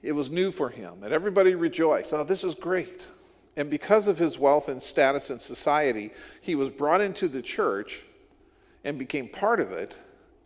It 0.02 0.12
was 0.12 0.30
new 0.30 0.50
for 0.50 0.68
him, 0.68 1.02
and 1.02 1.12
everybody 1.12 1.54
rejoiced. 1.54 2.12
Oh, 2.12 2.24
this 2.24 2.44
is 2.44 2.54
great. 2.54 3.08
And 3.56 3.70
because 3.70 4.06
of 4.06 4.18
his 4.18 4.38
wealth 4.38 4.68
and 4.68 4.82
status 4.82 5.30
in 5.30 5.38
society, 5.38 6.10
he 6.40 6.54
was 6.54 6.70
brought 6.70 7.00
into 7.00 7.26
the 7.26 7.42
church 7.42 8.02
and 8.84 8.98
became 8.98 9.28
part 9.28 9.60
of 9.60 9.72
it. 9.72 9.98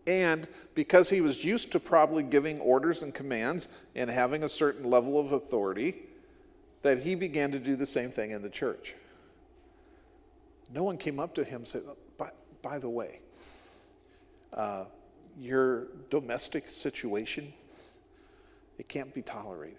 And 0.06 0.46
because 0.74 1.10
he 1.10 1.20
was 1.20 1.44
used 1.44 1.72
to 1.72 1.80
probably 1.80 2.22
giving 2.22 2.60
orders 2.60 3.02
and 3.02 3.12
commands 3.12 3.68
and 3.94 4.08
having 4.08 4.44
a 4.44 4.48
certain 4.48 4.88
level 4.88 5.18
of 5.18 5.32
authority, 5.32 5.94
that 6.82 7.02
he 7.02 7.14
began 7.14 7.50
to 7.52 7.58
do 7.58 7.76
the 7.76 7.86
same 7.86 8.10
thing 8.10 8.30
in 8.30 8.42
the 8.42 8.48
church. 8.48 8.94
No 10.72 10.84
one 10.84 10.96
came 10.96 11.18
up 11.18 11.34
to 11.34 11.44
him 11.44 11.62
and 11.62 11.68
said, 11.68 11.82
by 12.62 12.78
the 12.78 12.88
way, 12.88 13.20
uh, 14.54 14.84
your 15.38 15.86
domestic 16.10 16.68
situation, 16.68 17.52
it 18.78 18.88
can't 18.88 19.14
be 19.14 19.22
tolerated. 19.22 19.76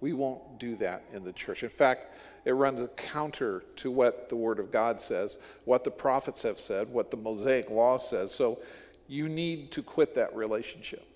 We 0.00 0.12
won't 0.12 0.58
do 0.58 0.76
that 0.76 1.04
in 1.12 1.24
the 1.24 1.32
church. 1.32 1.62
In 1.62 1.70
fact, 1.70 2.14
it 2.44 2.52
runs 2.52 2.86
counter 2.96 3.64
to 3.76 3.90
what 3.90 4.28
the 4.28 4.36
Word 4.36 4.58
of 4.58 4.70
God 4.70 5.00
says, 5.00 5.38
what 5.64 5.82
the 5.82 5.90
prophets 5.90 6.42
have 6.42 6.58
said, 6.58 6.88
what 6.92 7.10
the 7.10 7.16
Mosaic 7.16 7.70
Law 7.70 7.96
says. 7.96 8.34
So 8.34 8.58
you 9.08 9.28
need 9.28 9.70
to 9.72 9.82
quit 9.82 10.14
that 10.14 10.34
relationship. 10.36 11.06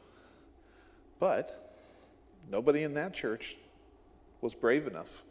But 1.20 1.74
nobody 2.50 2.82
in 2.82 2.94
that 2.94 3.12
church 3.12 3.56
was 4.40 4.54
brave 4.54 4.86
enough, 4.86 5.22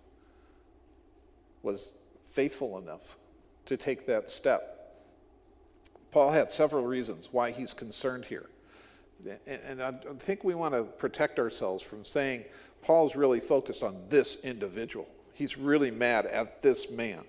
was 1.63 1.94
faithful 2.25 2.77
enough 2.77 3.17
to 3.65 3.77
take 3.77 4.06
that 4.06 4.29
step. 4.29 4.77
Paul 6.12 6.32
had 6.32 6.52
several 6.52 6.86
reasons 6.86 7.30
why 7.32 7.52
he's 7.52 7.74
concerned 7.74 8.26
here. 8.26 8.50
And 9.46 9.82
I 9.82 9.94
think 10.20 10.44
we 10.44 10.56
want 10.56 10.74
to 10.74 10.84
protect 10.84 11.40
ourselves 11.40 11.84
from 11.84 12.06
saying 12.06 12.46
Paul's 12.84 13.16
really 13.16 13.40
focused 13.40 13.84
on 13.84 13.98
this 14.10 14.44
individual. 14.44 15.08
He's 15.34 15.58
really 15.58 15.92
mad 15.92 16.26
at 16.26 16.62
this 16.62 16.90
man. 16.92 17.24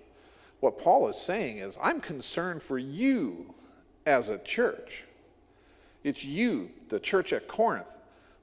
What 0.59 0.77
Paul 0.77 1.07
is 1.09 1.17
saying 1.17 1.57
is, 1.57 1.77
I'm 1.81 1.99
concerned 1.99 2.61
for 2.61 2.77
you 2.77 3.53
as 4.05 4.29
a 4.29 4.39
church. 4.39 5.05
It's 6.03 6.23
you, 6.23 6.71
the 6.89 6.99
church 6.99 7.33
at 7.33 7.47
Corinth, 7.47 7.95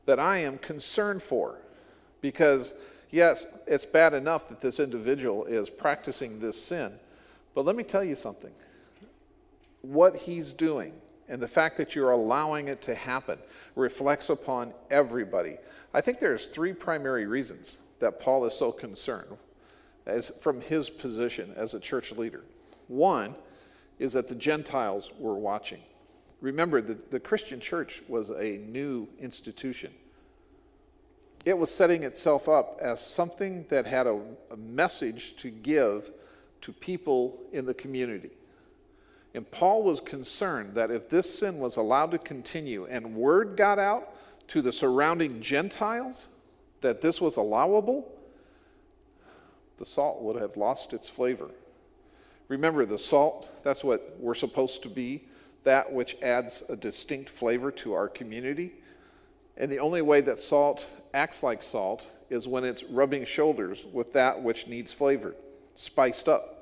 that 0.07 0.19
I 0.21 0.39
am 0.39 0.59
concerned 0.59 1.23
for. 1.23 1.59
Because, 2.21 2.75
yes, 3.11 3.47
it's 3.67 3.87
bad 3.87 4.13
enough 4.13 4.49
that 4.49 4.61
this 4.61 4.81
individual 4.81 5.45
is 5.45 5.71
practicing 5.71 6.41
this 6.41 6.63
sin. 6.63 6.93
But 7.55 7.65
let 7.65 7.77
me 7.77 7.85
tell 7.85 8.05
you 8.05 8.15
something 8.15 8.53
what 9.93 10.17
he's 10.17 10.53
doing 10.53 10.93
and 11.29 11.41
the 11.41 11.49
fact 11.49 11.77
that 11.77 11.95
you're 11.95 12.13
allowing 12.13 12.69
it 12.69 12.83
to 12.83 12.95
happen 12.95 13.39
reflects 13.75 14.31
upon 14.31 14.73
everybody. 14.91 15.57
I 15.93 16.01
think 16.01 16.19
there's 16.19 16.49
three 16.49 16.73
primary 16.73 17.27
reasons 17.27 17.79
that 17.99 18.21
Paul 18.21 18.45
is 18.45 18.55
so 18.55 18.71
concerned 18.73 19.37
as 20.07 20.31
from 20.31 20.61
his 20.61 20.89
position 20.89 21.53
as 21.57 21.75
a 21.75 21.81
church 21.81 22.13
leader. 22.13 22.43
One 22.89 23.35
is 23.99 24.13
that 24.13 24.29
the 24.29 24.35
Gentiles 24.35 25.11
were 25.19 25.35
watching. 25.35 25.81
Remember, 26.41 26.81
the, 26.81 26.99
the 27.11 27.19
Christian 27.19 27.61
church 27.61 28.03
was 28.09 28.31
a 28.31 28.59
new 28.59 29.09
institution. 29.19 29.93
It 31.45 31.57
was 31.57 31.75
setting 31.75 32.03
itself 32.03 32.49
up 32.49 32.79
as 32.81 33.01
something 33.01 33.65
that 33.69 33.87
had 33.87 34.07
a, 34.07 34.21
a 34.51 34.57
message 34.57 35.37
to 35.37 35.51
give 35.51 36.11
to 36.61 36.73
people 36.73 37.39
in 37.53 37.65
the 37.65 37.75
community. 37.75 38.31
And 39.37 39.49
Paul 39.51 39.83
was 39.83 40.01
concerned 40.01 40.77
that 40.77 40.91
if 40.91 41.11
this 41.11 41.39
sin 41.39 41.59
was 41.59 41.77
allowed 41.77 42.11
to 42.13 42.19
continue 42.19 42.87
and 42.87 43.15
word 43.15 43.55
got 43.55 43.79
out 43.79 44.15
to 44.49 44.63
the 44.63 44.73
surrounding 44.73 45.43
Gentiles 45.43 46.29
that 46.81 47.03
this 47.03 47.21
was 47.21 47.37
allowable, 47.37 48.11
the 49.77 49.85
salt 49.85 50.23
would 50.23 50.41
have 50.41 50.57
lost 50.57 50.95
its 50.95 51.11
flavor. 51.11 51.51
Remember, 52.49 52.87
the 52.87 52.97
salt, 52.97 53.51
that's 53.63 53.85
what 53.85 54.17
we're 54.19 54.33
supposed 54.33 54.83
to 54.85 54.89
be, 54.89 55.25
that 55.65 55.93
which 55.93 56.17
adds 56.23 56.63
a 56.71 56.77
distinct 56.77 57.29
flavor 57.29 57.71
to 57.73 57.93
our 57.93 58.09
community. 58.09 58.73
And 59.59 59.71
the 59.71 59.81
only 59.81 60.01
way 60.01 60.23
that 60.23 60.39
salt 60.39 60.89
acts 61.13 61.43
like 61.43 61.61
salt 61.61 62.09
is 62.31 62.49
when 62.49 62.65
it's 62.65 62.85
rubbing 62.85 63.27
shoulders 63.27 63.85
with 63.93 64.15
that 64.15 64.43
which 64.43 64.67
needs 64.67 64.95
flavor, 64.95 65.35
spiced 65.75 66.27
up 66.27 66.56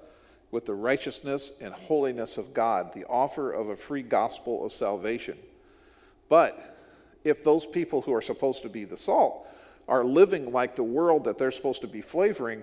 with 0.54 0.66
the 0.66 0.75
righteousness 0.75 1.58
and 1.61 1.75
holiness 1.75 2.38
of 2.38 2.54
God, 2.54 2.92
the 2.92 3.04
offer 3.06 3.50
of 3.50 3.70
a 3.70 3.76
free 3.76 4.02
gospel 4.02 4.64
of 4.64 4.70
salvation. 4.70 5.37
But 6.28 6.56
if 7.25 7.42
those 7.42 7.66
people 7.66 8.02
who 8.02 8.14
are 8.14 8.20
supposed 8.20 8.62
to 8.62 8.68
be 8.68 8.84
the 8.84 8.96
salt 8.96 9.49
are 9.88 10.04
living 10.04 10.52
like 10.52 10.76
the 10.76 10.84
world 10.84 11.25
that 11.25 11.38
they're 11.38 11.50
supposed 11.50 11.80
to 11.80 11.88
be 11.88 12.00
flavoring, 12.00 12.62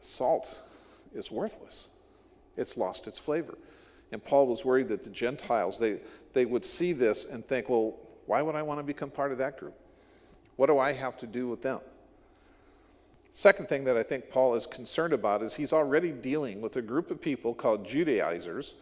salt 0.00 0.60
is 1.14 1.30
worthless. 1.30 1.86
It's 2.56 2.76
lost 2.76 3.06
its 3.06 3.20
flavor. 3.20 3.56
And 4.10 4.22
Paul 4.22 4.48
was 4.48 4.64
worried 4.64 4.88
that 4.88 5.04
the 5.04 5.10
Gentiles, 5.10 5.78
they, 5.78 6.00
they 6.32 6.44
would 6.44 6.64
see 6.64 6.92
this 6.92 7.24
and 7.24 7.44
think, 7.44 7.68
well, 7.68 8.00
why 8.26 8.42
would 8.42 8.56
I 8.56 8.62
want 8.62 8.80
to 8.80 8.84
become 8.84 9.10
part 9.10 9.30
of 9.30 9.38
that 9.38 9.60
group? 9.60 9.78
What 10.56 10.66
do 10.66 10.80
I 10.80 10.92
have 10.92 11.16
to 11.18 11.28
do 11.28 11.46
with 11.46 11.62
them? 11.62 11.78
Second 13.36 13.68
thing 13.68 13.84
that 13.84 13.98
I 13.98 14.02
think 14.02 14.30
Paul 14.30 14.54
is 14.54 14.66
concerned 14.66 15.12
about 15.12 15.42
is 15.42 15.54
he's 15.54 15.74
already 15.74 16.10
dealing 16.10 16.62
with 16.62 16.74
a 16.76 16.80
group 16.80 17.10
of 17.10 17.20
people 17.20 17.52
called 17.52 17.86
Judaizers 17.86 18.76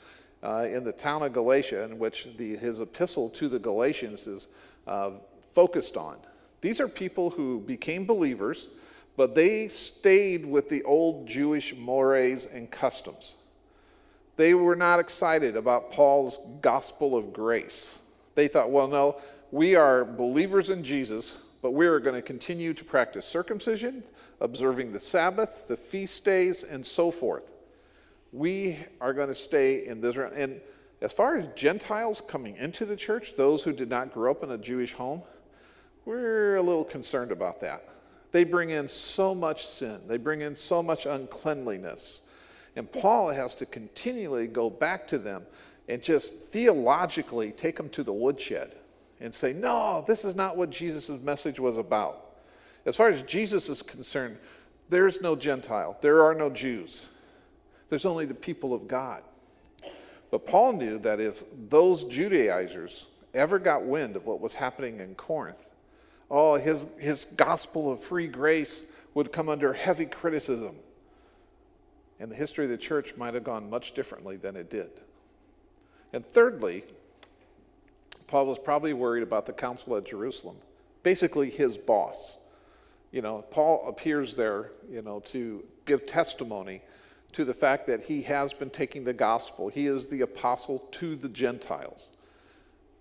uh, 0.44 0.66
in 0.70 0.84
the 0.84 0.92
town 0.92 1.24
of 1.24 1.32
Galatia, 1.32 1.82
in 1.82 1.98
which 1.98 2.28
the, 2.36 2.54
his 2.54 2.80
epistle 2.80 3.28
to 3.30 3.48
the 3.48 3.58
Galatians 3.58 4.28
is 4.28 4.46
uh, 4.86 5.10
focused 5.54 5.96
on. 5.96 6.18
These 6.60 6.78
are 6.78 6.86
people 6.86 7.30
who 7.30 7.62
became 7.62 8.06
believers, 8.06 8.68
but 9.16 9.34
they 9.34 9.66
stayed 9.66 10.46
with 10.46 10.68
the 10.68 10.84
old 10.84 11.26
Jewish 11.26 11.74
mores 11.74 12.46
and 12.46 12.70
customs. 12.70 13.34
They 14.36 14.54
were 14.54 14.76
not 14.76 15.00
excited 15.00 15.56
about 15.56 15.90
Paul's 15.90 16.38
gospel 16.60 17.16
of 17.16 17.32
grace. 17.32 17.98
They 18.36 18.46
thought, 18.46 18.70
well, 18.70 18.86
no, 18.86 19.20
we 19.50 19.74
are 19.74 20.04
believers 20.04 20.70
in 20.70 20.84
Jesus, 20.84 21.42
but 21.64 21.70
we 21.70 21.86
are 21.86 21.98
going 21.98 22.14
to 22.14 22.20
continue 22.20 22.74
to 22.74 22.84
practice 22.84 23.24
circumcision, 23.24 24.04
observing 24.42 24.92
the 24.92 25.00
Sabbath, 25.00 25.66
the 25.66 25.78
feast 25.78 26.22
days, 26.22 26.62
and 26.62 26.84
so 26.84 27.10
forth. 27.10 27.52
We 28.32 28.80
are 29.00 29.14
going 29.14 29.28
to 29.28 29.34
stay 29.34 29.86
in 29.86 30.02
this. 30.02 30.18
And 30.18 30.60
As 31.00 31.14
far 31.14 31.38
as 31.38 31.46
Gentiles 31.54 32.20
coming 32.20 32.56
into 32.56 32.84
the 32.84 32.96
church, 32.96 33.36
those 33.36 33.64
who 33.64 33.72
did 33.72 33.88
not 33.88 34.12
grow 34.12 34.32
up 34.32 34.42
in 34.42 34.50
a 34.50 34.58
Jewish 34.58 34.92
home, 34.92 35.22
we're 36.04 36.56
a 36.56 36.62
little 36.62 36.84
concerned 36.84 37.32
about 37.32 37.62
that. 37.62 37.88
They 38.30 38.44
bring 38.44 38.68
in 38.68 38.86
so 38.86 39.34
much 39.34 39.64
sin, 39.66 40.02
they 40.06 40.18
bring 40.18 40.42
in 40.42 40.56
so 40.56 40.82
much 40.82 41.06
uncleanliness. 41.06 42.28
And 42.76 42.92
Paul 42.92 43.30
has 43.30 43.54
to 43.54 43.64
continually 43.64 44.48
go 44.48 44.68
back 44.68 45.08
to 45.08 45.18
them 45.18 45.46
and 45.88 46.02
just 46.02 46.42
theologically 46.42 47.52
take 47.52 47.76
them 47.78 47.88
to 47.88 48.02
the 48.02 48.12
woodshed 48.12 48.74
and 49.24 49.34
say, 49.34 49.54
no, 49.54 50.04
this 50.06 50.22
is 50.22 50.36
not 50.36 50.54
what 50.54 50.68
Jesus' 50.68 51.08
message 51.22 51.58
was 51.58 51.78
about. 51.78 52.36
As 52.84 52.94
far 52.94 53.08
as 53.08 53.22
Jesus 53.22 53.70
is 53.70 53.80
concerned, 53.80 54.36
there's 54.90 55.22
no 55.22 55.34
Gentile, 55.34 55.96
there 56.02 56.22
are 56.22 56.34
no 56.34 56.50
Jews, 56.50 57.08
there's 57.88 58.04
only 58.04 58.26
the 58.26 58.34
people 58.34 58.74
of 58.74 58.86
God. 58.86 59.22
But 60.30 60.46
Paul 60.46 60.74
knew 60.74 60.98
that 60.98 61.20
if 61.20 61.42
those 61.70 62.04
Judaizers 62.04 63.06
ever 63.32 63.58
got 63.58 63.84
wind 63.84 64.14
of 64.14 64.26
what 64.26 64.40
was 64.40 64.54
happening 64.54 65.00
in 65.00 65.14
Corinth, 65.14 65.70
oh, 66.30 66.56
his, 66.56 66.86
his 66.98 67.24
gospel 67.24 67.90
of 67.90 68.02
free 68.02 68.26
grace 68.26 68.90
would 69.14 69.32
come 69.32 69.48
under 69.48 69.72
heavy 69.72 70.06
criticism. 70.06 70.74
And 72.20 72.30
the 72.30 72.36
history 72.36 72.64
of 72.66 72.70
the 72.70 72.76
church 72.76 73.16
might 73.16 73.32
have 73.32 73.44
gone 73.44 73.70
much 73.70 73.94
differently 73.94 74.36
than 74.36 74.54
it 74.54 74.68
did. 74.70 74.90
And 76.12 76.26
thirdly, 76.26 76.84
Paul 78.26 78.46
was 78.46 78.58
probably 78.58 78.92
worried 78.92 79.22
about 79.22 79.46
the 79.46 79.52
council 79.52 79.96
at 79.96 80.04
Jerusalem, 80.04 80.56
basically 81.02 81.50
his 81.50 81.76
boss. 81.76 82.36
You 83.12 83.22
know, 83.22 83.42
Paul 83.50 83.86
appears 83.86 84.34
there, 84.34 84.72
you 84.90 85.02
know, 85.02 85.20
to 85.26 85.64
give 85.84 86.06
testimony 86.06 86.82
to 87.32 87.44
the 87.44 87.54
fact 87.54 87.86
that 87.86 88.02
he 88.02 88.22
has 88.22 88.52
been 88.52 88.70
taking 88.70 89.04
the 89.04 89.12
gospel. 89.12 89.68
He 89.68 89.86
is 89.86 90.06
the 90.06 90.22
apostle 90.22 90.80
to 90.92 91.16
the 91.16 91.28
Gentiles. 91.28 92.12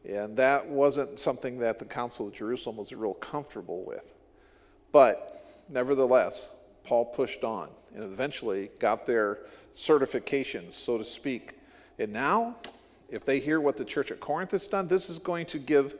And 0.08 0.36
that 0.38 0.68
wasn't 0.68 1.20
something 1.20 1.60
that 1.60 1.80
the 1.80 1.86
Council 1.86 2.28
of 2.28 2.34
Jerusalem 2.34 2.78
was 2.78 2.92
real 2.94 3.14
comfortable 3.14 3.86
with. 3.86 4.14
But 4.92 5.44
nevertheless, 5.70 6.56
Paul 6.84 7.06
pushed 7.06 7.44
on 7.44 7.70
and 7.96 8.04
eventually 8.04 8.70
got 8.80 9.06
their 9.06 9.40
certifications, 9.74 10.74
so 10.74 10.98
to 10.98 11.04
speak. 11.04 11.54
And 12.00 12.12
now, 12.12 12.58
if 13.10 13.26
they 13.26 13.40
hear 13.40 13.62
what 13.62 13.78
the 13.78 13.86
church 13.86 14.12
at 14.12 14.20
Corinth 14.20 14.52
has 14.52 14.68
done, 14.68 14.88
this 14.88 15.10
is 15.10 15.20
going 15.20 15.46
to 15.48 15.60
give 15.60 15.96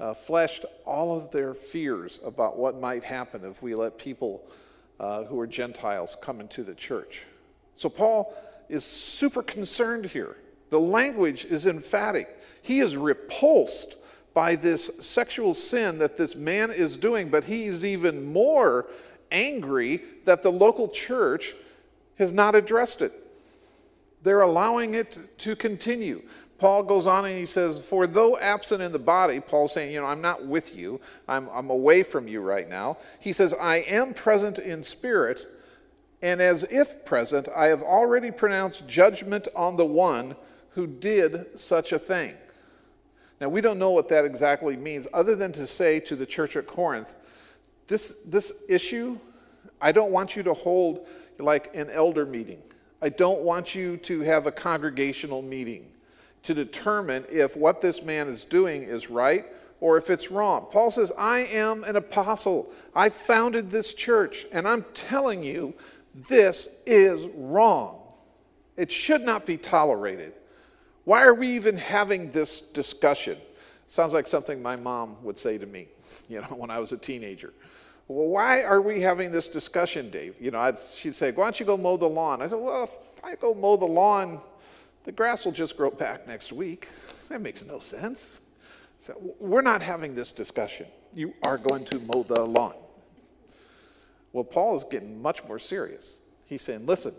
uh, 0.00 0.14
flesh 0.14 0.60
to 0.60 0.68
all 0.84 1.16
of 1.16 1.30
their 1.30 1.54
fears 1.54 2.20
about 2.24 2.56
what 2.56 2.78
might 2.80 3.04
happen 3.04 3.44
if 3.44 3.62
we 3.62 3.74
let 3.74 3.98
people 3.98 4.42
uh, 5.00 5.24
who 5.24 5.38
are 5.40 5.46
Gentiles 5.46 6.16
come 6.20 6.40
into 6.40 6.62
the 6.62 6.74
church. 6.74 7.24
So 7.76 7.88
Paul 7.88 8.34
is 8.68 8.84
super 8.84 9.42
concerned 9.42 10.06
here. 10.06 10.36
The 10.70 10.80
language 10.80 11.44
is 11.44 11.66
emphatic. 11.66 12.28
He 12.62 12.80
is 12.80 12.96
repulsed 12.96 13.96
by 14.34 14.56
this 14.56 15.04
sexual 15.04 15.54
sin 15.54 15.98
that 15.98 16.16
this 16.16 16.36
man 16.36 16.70
is 16.70 16.96
doing, 16.96 17.28
but 17.28 17.44
he 17.44 17.64
is 17.64 17.84
even 17.84 18.32
more 18.32 18.86
angry 19.30 20.02
that 20.24 20.42
the 20.42 20.52
local 20.52 20.88
church 20.88 21.54
has 22.18 22.32
not 22.32 22.54
addressed 22.54 23.02
it. 23.02 23.12
They're 24.22 24.42
allowing 24.42 24.94
it 24.94 25.18
to 25.38 25.56
continue. 25.56 26.22
Paul 26.58 26.82
goes 26.82 27.06
on 27.06 27.24
and 27.24 27.36
he 27.36 27.46
says, 27.46 27.86
For 27.86 28.06
though 28.06 28.36
absent 28.38 28.82
in 28.82 28.92
the 28.92 28.98
body, 28.98 29.40
Paul's 29.40 29.72
saying, 29.72 29.92
You 29.92 30.00
know, 30.00 30.06
I'm 30.06 30.20
not 30.20 30.44
with 30.44 30.76
you, 30.76 31.00
I'm, 31.28 31.48
I'm 31.50 31.70
away 31.70 32.02
from 32.02 32.26
you 32.26 32.40
right 32.40 32.68
now. 32.68 32.98
He 33.20 33.32
says, 33.32 33.54
I 33.54 33.76
am 33.76 34.12
present 34.12 34.58
in 34.58 34.82
spirit 34.82 35.46
and 36.20 36.40
as 36.40 36.64
if 36.64 37.04
present, 37.04 37.48
I 37.54 37.66
have 37.66 37.82
already 37.82 38.30
pronounced 38.30 38.88
judgment 38.88 39.46
on 39.54 39.76
the 39.76 39.86
one 39.86 40.34
who 40.70 40.86
did 40.86 41.58
such 41.58 41.92
a 41.92 41.98
thing. 41.98 42.34
Now, 43.40 43.48
we 43.48 43.60
don't 43.60 43.78
know 43.78 43.90
what 43.90 44.08
that 44.08 44.24
exactly 44.24 44.76
means, 44.76 45.06
other 45.12 45.36
than 45.36 45.52
to 45.52 45.66
say 45.66 46.00
to 46.00 46.16
the 46.16 46.26
church 46.26 46.56
at 46.56 46.66
Corinth, 46.66 47.14
this, 47.86 48.20
this 48.26 48.64
issue, 48.68 49.16
I 49.80 49.92
don't 49.92 50.10
want 50.10 50.34
you 50.34 50.42
to 50.42 50.54
hold 50.54 51.06
like 51.38 51.74
an 51.74 51.88
elder 51.90 52.26
meeting. 52.26 52.60
I 53.00 53.10
don't 53.10 53.42
want 53.42 53.76
you 53.76 53.96
to 53.98 54.22
have 54.22 54.48
a 54.48 54.52
congregational 54.52 55.40
meeting 55.40 55.86
to 56.48 56.54
determine 56.54 57.26
if 57.30 57.54
what 57.58 57.82
this 57.82 58.02
man 58.02 58.26
is 58.26 58.46
doing 58.46 58.82
is 58.82 59.10
right 59.10 59.44
or 59.80 59.98
if 59.98 60.08
it's 60.08 60.30
wrong. 60.30 60.66
Paul 60.72 60.90
says, 60.90 61.12
I 61.18 61.40
am 61.40 61.84
an 61.84 61.94
apostle. 61.94 62.72
I 62.94 63.10
founded 63.10 63.68
this 63.68 63.92
church, 63.92 64.46
and 64.50 64.66
I'm 64.66 64.86
telling 64.94 65.42
you 65.42 65.74
this 66.14 66.80
is 66.86 67.26
wrong. 67.34 68.00
It 68.78 68.90
should 68.90 69.20
not 69.20 69.44
be 69.44 69.58
tolerated. 69.58 70.32
Why 71.04 71.22
are 71.24 71.34
we 71.34 71.48
even 71.48 71.76
having 71.76 72.30
this 72.30 72.62
discussion? 72.62 73.36
Sounds 73.86 74.14
like 74.14 74.26
something 74.26 74.62
my 74.62 74.76
mom 74.76 75.22
would 75.22 75.38
say 75.38 75.58
to 75.58 75.66
me, 75.66 75.88
you 76.30 76.40
know, 76.40 76.46
when 76.46 76.70
I 76.70 76.78
was 76.78 76.92
a 76.92 76.98
teenager. 76.98 77.52
Well, 78.08 78.28
why 78.28 78.62
are 78.62 78.80
we 78.80 79.02
having 79.02 79.32
this 79.32 79.50
discussion, 79.50 80.08
Dave? 80.08 80.34
You 80.40 80.50
know, 80.50 80.60
I'd, 80.60 80.78
she'd 80.78 81.14
say, 81.14 81.30
why 81.30 81.44
don't 81.44 81.60
you 81.60 81.66
go 81.66 81.76
mow 81.76 81.98
the 81.98 82.08
lawn? 82.08 82.40
I 82.40 82.48
said, 82.48 82.58
well, 82.58 82.84
if 82.84 82.92
I 83.22 83.34
go 83.34 83.52
mow 83.52 83.76
the 83.76 83.84
lawn, 83.84 84.40
the 85.08 85.12
grass 85.12 85.46
will 85.46 85.52
just 85.52 85.78
grow 85.78 85.90
back 85.90 86.28
next 86.28 86.52
week. 86.52 86.90
That 87.30 87.40
makes 87.40 87.64
no 87.64 87.78
sense. 87.78 88.42
So 88.98 89.14
we're 89.40 89.62
not 89.62 89.80
having 89.80 90.14
this 90.14 90.32
discussion. 90.32 90.84
You 91.14 91.32
are 91.42 91.56
going 91.56 91.86
to 91.86 91.98
mow 91.98 92.24
the 92.24 92.44
lawn. 92.44 92.74
Well, 94.34 94.44
Paul 94.44 94.76
is 94.76 94.84
getting 94.84 95.22
much 95.22 95.42
more 95.44 95.58
serious. 95.58 96.20
He's 96.44 96.60
saying, 96.60 96.84
listen, 96.84 97.14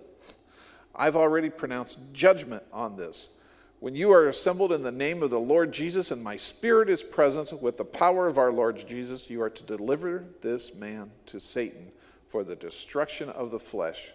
I've 0.94 1.16
already 1.16 1.50
pronounced 1.50 1.98
judgment 2.14 2.62
on 2.72 2.96
this. 2.96 3.40
When 3.80 3.96
you 3.96 4.12
are 4.12 4.28
assembled 4.28 4.72
in 4.72 4.84
the 4.84 4.92
name 4.92 5.24
of 5.24 5.32
the 5.32 5.40
Lord 5.40 5.72
Jesus 5.72 6.12
and 6.12 6.24
my 6.24 6.38
spirit 6.38 6.92
is 6.92 7.02
present 7.02 7.60
with 7.60 7.78
the 7.78 7.86
power 7.86 8.28
of 8.28 8.38
our 8.38 8.52
Lord 8.52 8.88
Jesus, 8.88 9.32
you 9.32 9.42
are 9.42 9.50
to 9.50 9.64
deliver 9.64 10.26
this 10.42 10.76
man 10.76 11.10
to 11.26 11.40
Satan 11.40 11.92
for 12.24 12.44
the 12.44 12.56
destruction 12.56 13.30
of 13.30 13.50
the 13.50 13.58
flesh, 13.58 14.12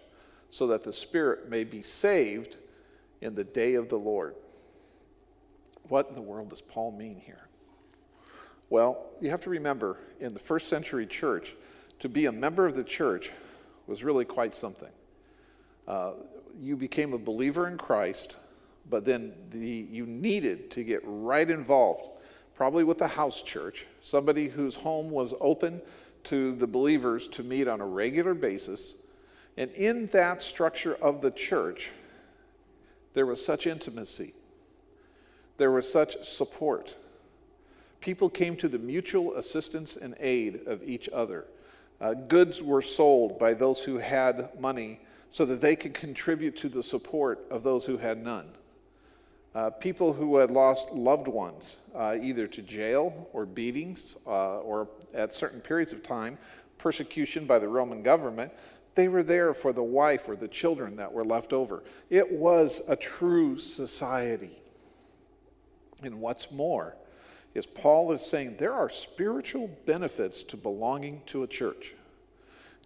so 0.49 0.65
that 0.67 0.85
the 0.85 0.93
spirit 0.93 1.49
may 1.49 1.65
be 1.65 1.81
saved 1.81 2.55
in 3.21 3.35
the 3.35 3.43
day 3.43 3.75
of 3.75 3.89
the 3.89 3.97
Lord. 3.97 4.35
What 5.87 6.09
in 6.09 6.15
the 6.15 6.21
world 6.21 6.49
does 6.49 6.61
Paul 6.61 6.91
mean 6.91 7.19
here? 7.19 7.47
Well, 8.69 9.05
you 9.21 9.29
have 9.29 9.41
to 9.41 9.49
remember 9.49 9.97
in 10.19 10.33
the 10.33 10.39
first 10.39 10.67
century 10.67 11.05
church, 11.05 11.55
to 11.99 12.09
be 12.09 12.25
a 12.25 12.31
member 12.31 12.65
of 12.65 12.75
the 12.75 12.83
church 12.83 13.31
was 13.87 14.03
really 14.03 14.25
quite 14.25 14.55
something. 14.55 14.89
Uh, 15.87 16.13
you 16.59 16.75
became 16.75 17.13
a 17.13 17.17
believer 17.17 17.67
in 17.67 17.77
Christ, 17.77 18.35
but 18.89 19.05
then 19.05 19.33
the, 19.51 19.59
you 19.59 20.05
needed 20.05 20.71
to 20.71 20.83
get 20.83 21.01
right 21.03 21.49
involved, 21.49 22.07
probably 22.55 22.83
with 22.83 23.01
a 23.01 23.07
house 23.07 23.41
church, 23.41 23.85
somebody 24.01 24.47
whose 24.47 24.75
home 24.75 25.09
was 25.11 25.33
open 25.39 25.81
to 26.25 26.55
the 26.55 26.67
believers 26.67 27.27
to 27.29 27.43
meet 27.43 27.67
on 27.67 27.81
a 27.81 27.85
regular 27.85 28.33
basis. 28.33 28.95
And 29.57 29.71
in 29.71 30.07
that 30.07 30.41
structure 30.41 30.95
of 30.95 31.21
the 31.21 31.31
church, 31.31 31.91
there 33.15 33.25
was 33.25 33.43
such 33.43 33.65
intimacy, 33.65 34.33
there 35.57 35.71
was 35.71 35.91
such 35.91 36.23
support. 36.23 36.95
People 38.01 38.29
came 38.29 38.55
to 38.57 38.67
the 38.67 38.77
mutual 38.77 39.33
assistance 39.35 39.97
and 39.97 40.15
aid 40.19 40.67
of 40.67 40.83
each 40.83 41.09
other. 41.11 41.45
Uh, 41.99 42.13
goods 42.13 42.61
were 42.61 42.81
sold 42.81 43.39
by 43.39 43.55
those 43.55 43.81
who 43.81 43.97
had 43.97 44.49
money 44.59 44.99
so 45.31 45.43
that 45.45 45.61
they 45.61 45.75
could 45.75 45.93
contribute 45.93 46.55
to 46.57 46.69
the 46.69 46.83
support 46.83 47.45
of 47.49 47.63
those 47.63 47.85
who 47.85 47.97
had 47.97 48.23
none. 48.23 48.47
Uh, 49.55 49.69
people 49.69 50.11
who 50.11 50.37
had 50.37 50.51
lost 50.51 50.91
loved 50.91 51.29
ones, 51.29 51.77
uh, 51.95 52.15
either 52.21 52.45
to 52.45 52.61
jail 52.61 53.29
or 53.31 53.45
beatings, 53.45 54.17
uh, 54.27 54.59
or 54.59 54.89
at 55.13 55.33
certain 55.33 55.61
periods 55.61 55.93
of 55.93 56.03
time, 56.03 56.37
persecution 56.77 57.45
by 57.45 57.57
the 57.57 57.67
Roman 57.67 58.03
government, 58.03 58.51
they 58.95 59.09
were 59.09 59.23
there 59.23 59.53
for 59.53 59.73
the 59.73 59.83
wife 59.83 60.27
or 60.27 60.35
the 60.35 60.47
children 60.47 60.95
that 60.95 61.11
were 61.11 61.25
left 61.25 61.53
over. 61.53 61.83
It 62.09 62.31
was 62.31 62.81
a 62.87 62.95
true 62.95 63.59
society. 63.59 64.57
And 66.01 66.21
what's 66.21 66.51
more, 66.51 66.95
is 67.53 67.65
Paul 67.65 68.11
is 68.11 68.21
saying 68.21 68.55
there 68.57 68.73
are 68.73 68.89
spiritual 68.89 69.69
benefits 69.85 70.43
to 70.43 70.57
belonging 70.57 71.21
to 71.27 71.43
a 71.43 71.47
church. 71.47 71.93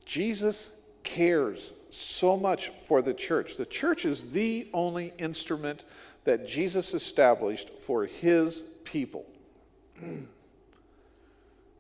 Jesus 0.06 0.80
cares 1.04 1.74
so 1.90 2.38
much 2.38 2.70
for 2.70 3.02
the 3.02 3.14
church. 3.14 3.58
The 3.58 3.66
church 3.66 4.06
is 4.06 4.32
the 4.32 4.68
only 4.74 5.14
instrument 5.18 5.86
that 6.24 6.48
Jesus 6.48 6.94
established 6.94 7.70
for 7.70 8.06
his 8.06 8.62
people. 8.84 9.26
a 10.02 10.06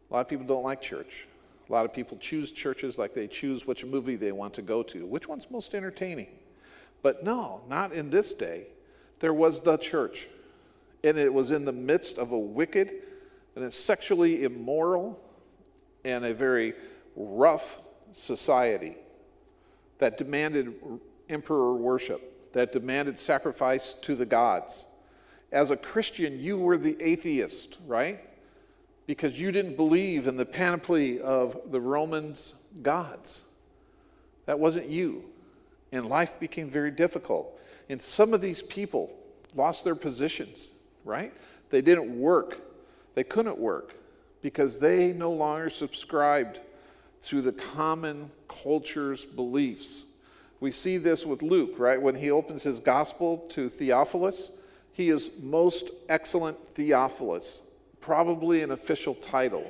lot 0.09 0.21
of 0.21 0.27
people 0.27 0.45
don't 0.45 0.63
like 0.63 0.81
church. 0.81 1.27
A 1.69 1.73
lot 1.73 1.85
of 1.85 1.93
people 1.93 2.17
choose 2.17 2.51
churches 2.51 2.97
like 2.97 3.13
they 3.13 3.27
choose 3.27 3.67
which 3.67 3.85
movie 3.85 4.15
they 4.15 4.31
want 4.31 4.55
to 4.55 4.61
go 4.61 4.81
to. 4.83 5.05
Which 5.05 5.27
one's 5.27 5.51
most 5.51 5.75
entertaining? 5.75 6.29
But 7.03 7.23
no, 7.23 7.63
not 7.69 7.93
in 7.93 8.09
this 8.09 8.33
day. 8.33 8.67
There 9.19 9.33
was 9.33 9.61
the 9.61 9.77
church 9.77 10.27
and 11.03 11.17
it 11.17 11.33
was 11.33 11.51
in 11.51 11.65
the 11.65 11.71
midst 11.71 12.17
of 12.17 12.31
a 12.31 12.39
wicked 12.39 12.91
and 13.55 13.63
a 13.63 13.71
sexually 13.71 14.43
immoral 14.43 15.19
and 16.03 16.25
a 16.25 16.33
very 16.33 16.73
rough 17.15 17.77
society 18.11 18.95
that 19.99 20.17
demanded 20.17 20.73
emperor 21.29 21.73
worship, 21.73 22.53
that 22.53 22.71
demanded 22.71 23.19
sacrifice 23.19 23.93
to 23.93 24.15
the 24.15 24.25
gods. 24.25 24.85
As 25.51 25.71
a 25.71 25.77
Christian, 25.77 26.39
you 26.39 26.57
were 26.57 26.77
the 26.77 26.97
atheist, 27.01 27.77
right? 27.85 28.19
Because 29.09 29.41
you 29.41 29.51
didn't 29.51 29.75
believe 29.75 30.27
in 30.27 30.37
the 30.37 30.45
panoply 30.45 31.19
of 31.19 31.71
the 31.71 31.81
Romans' 31.81 32.53
gods. 32.83 33.41
That 34.45 34.59
wasn't 34.59 34.87
you. 34.87 35.23
And 35.91 36.05
life 36.05 36.39
became 36.39 36.69
very 36.69 36.91
difficult. 36.91 37.59
And 37.89 37.99
some 37.99 38.35
of 38.35 38.41
these 38.41 38.61
people 38.61 39.11
lost 39.55 39.83
their 39.83 39.95
positions, 39.95 40.73
right? 41.05 41.33
They 41.71 41.81
didn't 41.81 42.19
work. 42.19 42.61
They 43.15 43.23
couldn't 43.23 43.57
work 43.57 43.95
because 44.43 44.77
they 44.77 45.11
no 45.11 45.31
longer 45.31 45.71
subscribed 45.71 46.59
through 47.23 47.41
the 47.41 47.53
common 47.53 48.29
culture's 48.47 49.25
beliefs. 49.25 50.05
We 50.59 50.69
see 50.69 50.97
this 50.97 51.25
with 51.25 51.41
Luke, 51.41 51.79
right? 51.79 51.99
When 51.99 52.13
he 52.13 52.29
opens 52.29 52.61
his 52.61 52.79
gospel 52.79 53.39
to 53.49 53.69
Theophilus, 53.69 54.51
he 54.93 55.09
is 55.09 55.31
most 55.41 55.89
excellent 56.09 56.59
Theophilus, 56.75 57.63
probably 58.01 58.61
an 58.61 58.71
official 58.71 59.15
title. 59.15 59.69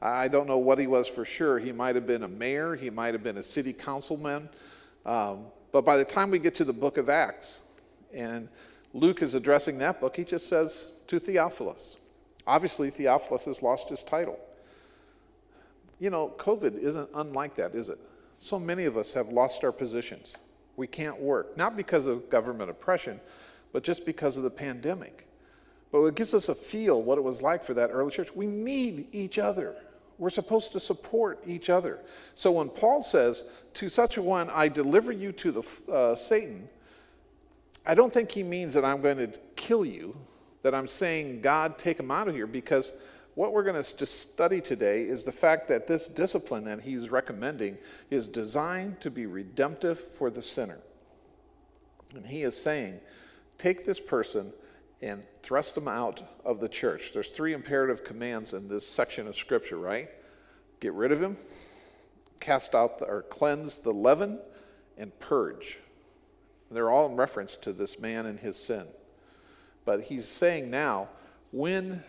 I 0.00 0.28
don't 0.28 0.46
know 0.46 0.58
what 0.58 0.78
he 0.78 0.86
was 0.86 1.08
for 1.08 1.24
sure. 1.24 1.58
He 1.58 1.72
might 1.72 1.94
have 1.94 2.06
been 2.06 2.22
a 2.22 2.28
mayor, 2.28 2.74
he 2.74 2.90
might 2.90 3.14
have 3.14 3.22
been 3.22 3.38
a 3.38 3.42
city 3.42 3.72
councilman. 3.72 4.48
Um, 5.04 5.46
but 5.72 5.84
by 5.84 5.96
the 5.96 6.04
time 6.04 6.30
we 6.30 6.38
get 6.38 6.54
to 6.56 6.64
the 6.64 6.72
book 6.72 6.96
of 6.96 7.08
Acts, 7.08 7.66
and 8.14 8.48
Luke 8.94 9.22
is 9.22 9.34
addressing 9.34 9.78
that 9.78 10.00
book, 10.00 10.16
he 10.16 10.24
just 10.24 10.48
says 10.48 10.94
to 11.08 11.18
Theophilus. 11.18 11.98
Obviously, 12.46 12.90
Theophilus 12.90 13.44
has 13.44 13.62
lost 13.62 13.90
his 13.90 14.02
title. 14.02 14.38
You 16.00 16.10
know, 16.10 16.32
COVID 16.38 16.78
isn't 16.78 17.10
unlike 17.14 17.54
that, 17.56 17.74
is 17.74 17.88
it? 17.88 17.98
So 18.34 18.58
many 18.58 18.84
of 18.84 18.96
us 18.96 19.12
have 19.14 19.28
lost 19.28 19.64
our 19.64 19.72
positions. 19.72 20.36
We 20.76 20.86
can't 20.86 21.20
work, 21.20 21.56
not 21.56 21.76
because 21.76 22.06
of 22.06 22.30
government 22.30 22.70
oppression, 22.70 23.20
but 23.72 23.82
just 23.82 24.06
because 24.06 24.36
of 24.36 24.44
the 24.44 24.50
pandemic. 24.50 25.27
But 25.90 26.04
it 26.04 26.14
gives 26.14 26.34
us 26.34 26.48
a 26.48 26.54
feel 26.54 27.02
what 27.02 27.18
it 27.18 27.24
was 27.24 27.40
like 27.40 27.64
for 27.64 27.74
that 27.74 27.90
early 27.90 28.10
church. 28.10 28.34
We 28.34 28.46
need 28.46 29.06
each 29.12 29.38
other. 29.38 29.74
We're 30.18 30.30
supposed 30.30 30.72
to 30.72 30.80
support 30.80 31.40
each 31.46 31.70
other. 31.70 32.00
So 32.34 32.52
when 32.52 32.68
Paul 32.68 33.02
says, 33.02 33.48
To 33.74 33.88
such 33.88 34.16
a 34.16 34.22
one 34.22 34.50
I 34.50 34.68
deliver 34.68 35.12
you 35.12 35.32
to 35.32 35.52
the 35.52 35.92
uh, 35.92 36.14
Satan, 36.14 36.68
I 37.86 37.94
don't 37.94 38.12
think 38.12 38.30
he 38.30 38.42
means 38.42 38.74
that 38.74 38.84
I'm 38.84 39.00
going 39.00 39.18
to 39.18 39.38
kill 39.56 39.84
you, 39.84 40.16
that 40.62 40.74
I'm 40.74 40.86
saying, 40.86 41.40
God, 41.40 41.78
take 41.78 41.98
him 41.98 42.10
out 42.10 42.28
of 42.28 42.34
here, 42.34 42.46
because 42.46 42.92
what 43.34 43.52
we're 43.52 43.62
going 43.62 43.76
to 43.80 44.06
study 44.06 44.60
today 44.60 45.02
is 45.02 45.22
the 45.22 45.32
fact 45.32 45.68
that 45.68 45.86
this 45.86 46.08
discipline 46.08 46.64
that 46.64 46.80
he's 46.80 47.08
recommending 47.08 47.78
is 48.10 48.28
designed 48.28 49.00
to 49.00 49.10
be 49.12 49.26
redemptive 49.26 49.98
for 49.98 50.28
the 50.28 50.42
sinner. 50.42 50.80
And 52.14 52.26
he 52.26 52.42
is 52.42 52.60
saying, 52.60 52.98
take 53.56 53.86
this 53.86 54.00
person 54.00 54.52
and 55.00 55.24
thrust 55.42 55.74
them 55.74 55.88
out 55.88 56.22
of 56.44 56.60
the 56.60 56.68
church. 56.68 57.12
There's 57.12 57.28
three 57.28 57.52
imperative 57.52 58.04
commands 58.04 58.52
in 58.52 58.68
this 58.68 58.86
section 58.86 59.28
of 59.28 59.36
scripture, 59.36 59.78
right? 59.78 60.08
Get 60.80 60.92
rid 60.92 61.12
of 61.12 61.22
him, 61.22 61.36
cast 62.40 62.74
out 62.74 62.98
the, 62.98 63.06
or 63.06 63.22
cleanse 63.22 63.78
the 63.78 63.92
leaven, 63.92 64.40
and 64.96 65.16
purge. 65.20 65.78
They're 66.70 66.90
all 66.90 67.08
in 67.08 67.16
reference 67.16 67.56
to 67.58 67.72
this 67.72 68.00
man 68.00 68.26
and 68.26 68.38
his 68.38 68.56
sin. 68.56 68.86
But 69.84 70.02
he's 70.02 70.28
saying 70.28 70.70
now, 70.70 71.08
when 71.52 72.02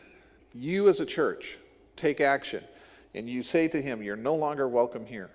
you 0.53 0.89
as 0.89 0.99
a 0.99 1.05
church 1.05 1.57
take 1.95 2.19
action 2.19 2.63
and 3.13 3.29
you 3.29 3.43
say 3.43 3.67
to 3.69 3.81
him, 3.81 4.01
You're 4.01 4.17
no 4.17 4.35
longer 4.35 4.67
welcome 4.67 5.05
here, 5.05 5.29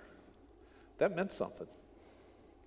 that 0.98 1.16
meant 1.16 1.32
something. 1.32 1.68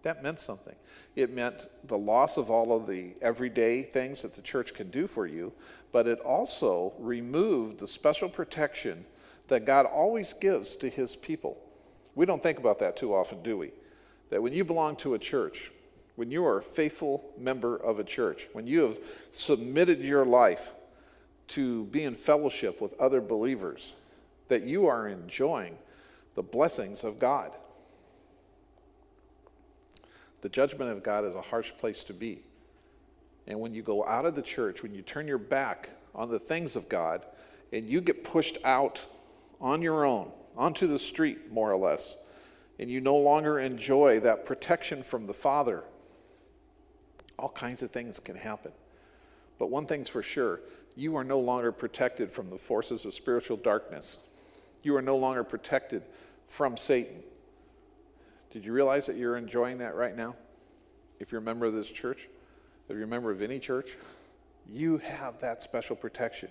That 0.04 0.24
meant 0.24 0.40
something. 0.40 0.76
It 1.18 1.34
meant 1.34 1.68
the 1.84 1.98
loss 1.98 2.38
of 2.38 2.52
all 2.52 2.78
of 2.78 2.86
the 2.86 3.16
everyday 3.24 3.82
things 3.82 4.22
that 4.22 4.36
the 4.36 4.42
church 4.44 4.76
can 4.76 4.92
do 4.92 5.08
for 5.08 5.26
you, 5.26 5.52
but 5.92 6.06
it 6.06 6.20
also 6.20 6.94
removed 7.00 7.80
the 7.80 7.88
special 7.88 8.30
protection 8.30 9.04
that 9.48 9.66
God 9.66 9.88
always 9.88 10.34
gives 10.34 10.76
to 10.76 10.88
his 10.88 11.16
people. 11.16 11.58
We 12.14 12.28
don't 12.28 12.44
think 12.44 12.60
about 12.60 12.78
that 12.80 12.98
too 12.98 13.16
often, 13.16 13.42
do 13.42 13.58
we? 13.58 13.72
That 14.30 14.44
when 14.44 14.54
you 14.54 14.64
belong 14.64 14.96
to 14.98 15.16
a 15.16 15.20
church, 15.20 15.72
when 16.18 16.30
you 16.30 16.46
are 16.46 16.60
a 16.60 16.64
faithful 16.64 17.34
member 17.36 17.78
of 17.78 17.98
a 17.98 18.04
church, 18.04 18.46
when 18.54 18.68
you 18.68 18.82
have 18.82 19.00
submitted 19.32 20.02
your 20.02 20.24
life 20.24 20.70
to 21.48 21.86
be 21.86 22.04
in 22.04 22.14
fellowship 22.14 22.80
with 22.80 22.94
other 23.02 23.22
believers, 23.22 23.94
that 24.50 24.68
you 24.68 24.86
are 24.86 25.08
enjoying 25.08 25.80
the 26.36 26.44
blessings 26.44 27.04
of 27.04 27.18
God. 27.18 27.54
The 30.48 30.54
judgment 30.54 30.90
of 30.92 31.04
God 31.04 31.26
is 31.26 31.36
a 31.36 31.42
harsh 31.42 31.74
place 31.78 32.06
to 32.06 32.14
be. 32.14 32.40
And 33.48 33.60
when 33.60 33.74
you 33.74 33.82
go 33.82 34.08
out 34.08 34.26
of 34.26 34.34
the 34.34 34.42
church, 34.42 34.82
when 34.82 34.96
you 34.96 35.02
turn 35.02 35.28
your 35.28 35.38
back 35.38 35.90
on 36.16 36.30
the 36.30 36.40
things 36.40 36.78
of 36.78 36.88
God, 36.88 37.26
and 37.74 37.86
you 37.86 38.00
get 38.00 38.24
pushed 38.24 38.58
out 38.64 39.06
on 39.60 39.82
your 39.82 40.06
own, 40.06 40.32
onto 40.56 40.88
the 40.88 41.00
street, 41.00 41.52
more 41.52 41.70
or 41.70 41.76
less, 41.76 42.16
and 42.80 42.90
you 42.90 43.02
no 43.02 43.18
longer 43.18 43.60
enjoy 43.60 44.22
that 44.22 44.46
protection 44.46 45.04
from 45.04 45.28
the 45.28 45.34
Father 45.34 45.84
all 47.38 47.50
kinds 47.50 47.84
of 47.84 47.92
things 47.92 48.18
can 48.18 48.38
happen. 48.38 48.72
But 49.60 49.70
one 49.70 49.86
thing's 49.86 50.08
for 50.08 50.24
sure 50.24 50.62
you 50.96 51.18
are 51.18 51.26
no 51.26 51.42
longer 51.42 51.74
protected 51.74 52.32
from 52.32 52.50
the 52.52 52.58
forces 52.58 53.04
of 53.04 53.14
spiritual 53.14 53.58
darkness. 53.58 54.20
You 54.82 54.96
are 54.96 55.02
no 55.02 55.18
longer 55.18 55.44
protected 55.44 56.04
from 56.46 56.78
Satan. 56.78 57.22
Did 58.58 58.66
you 58.66 58.74
realize 58.74 59.06
that 59.06 59.18
you're 59.18 59.38
enjoying 59.38 59.78
that 59.78 59.94
right 59.94 60.18
now? 60.18 60.36
If 61.20 61.32
you're 61.32 61.42
a 61.42 61.44
member 61.44 61.68
of 61.68 61.74
this 61.74 61.92
church, 61.92 62.28
if 62.90 62.96
you're 62.96 63.04
a 63.04 63.08
member 63.08 63.30
of 63.30 63.44
any 63.44 63.60
church, 63.60 63.98
you 64.66 64.98
have 64.98 65.40
that 65.42 65.62
special 65.62 65.96
protection. 65.96 66.50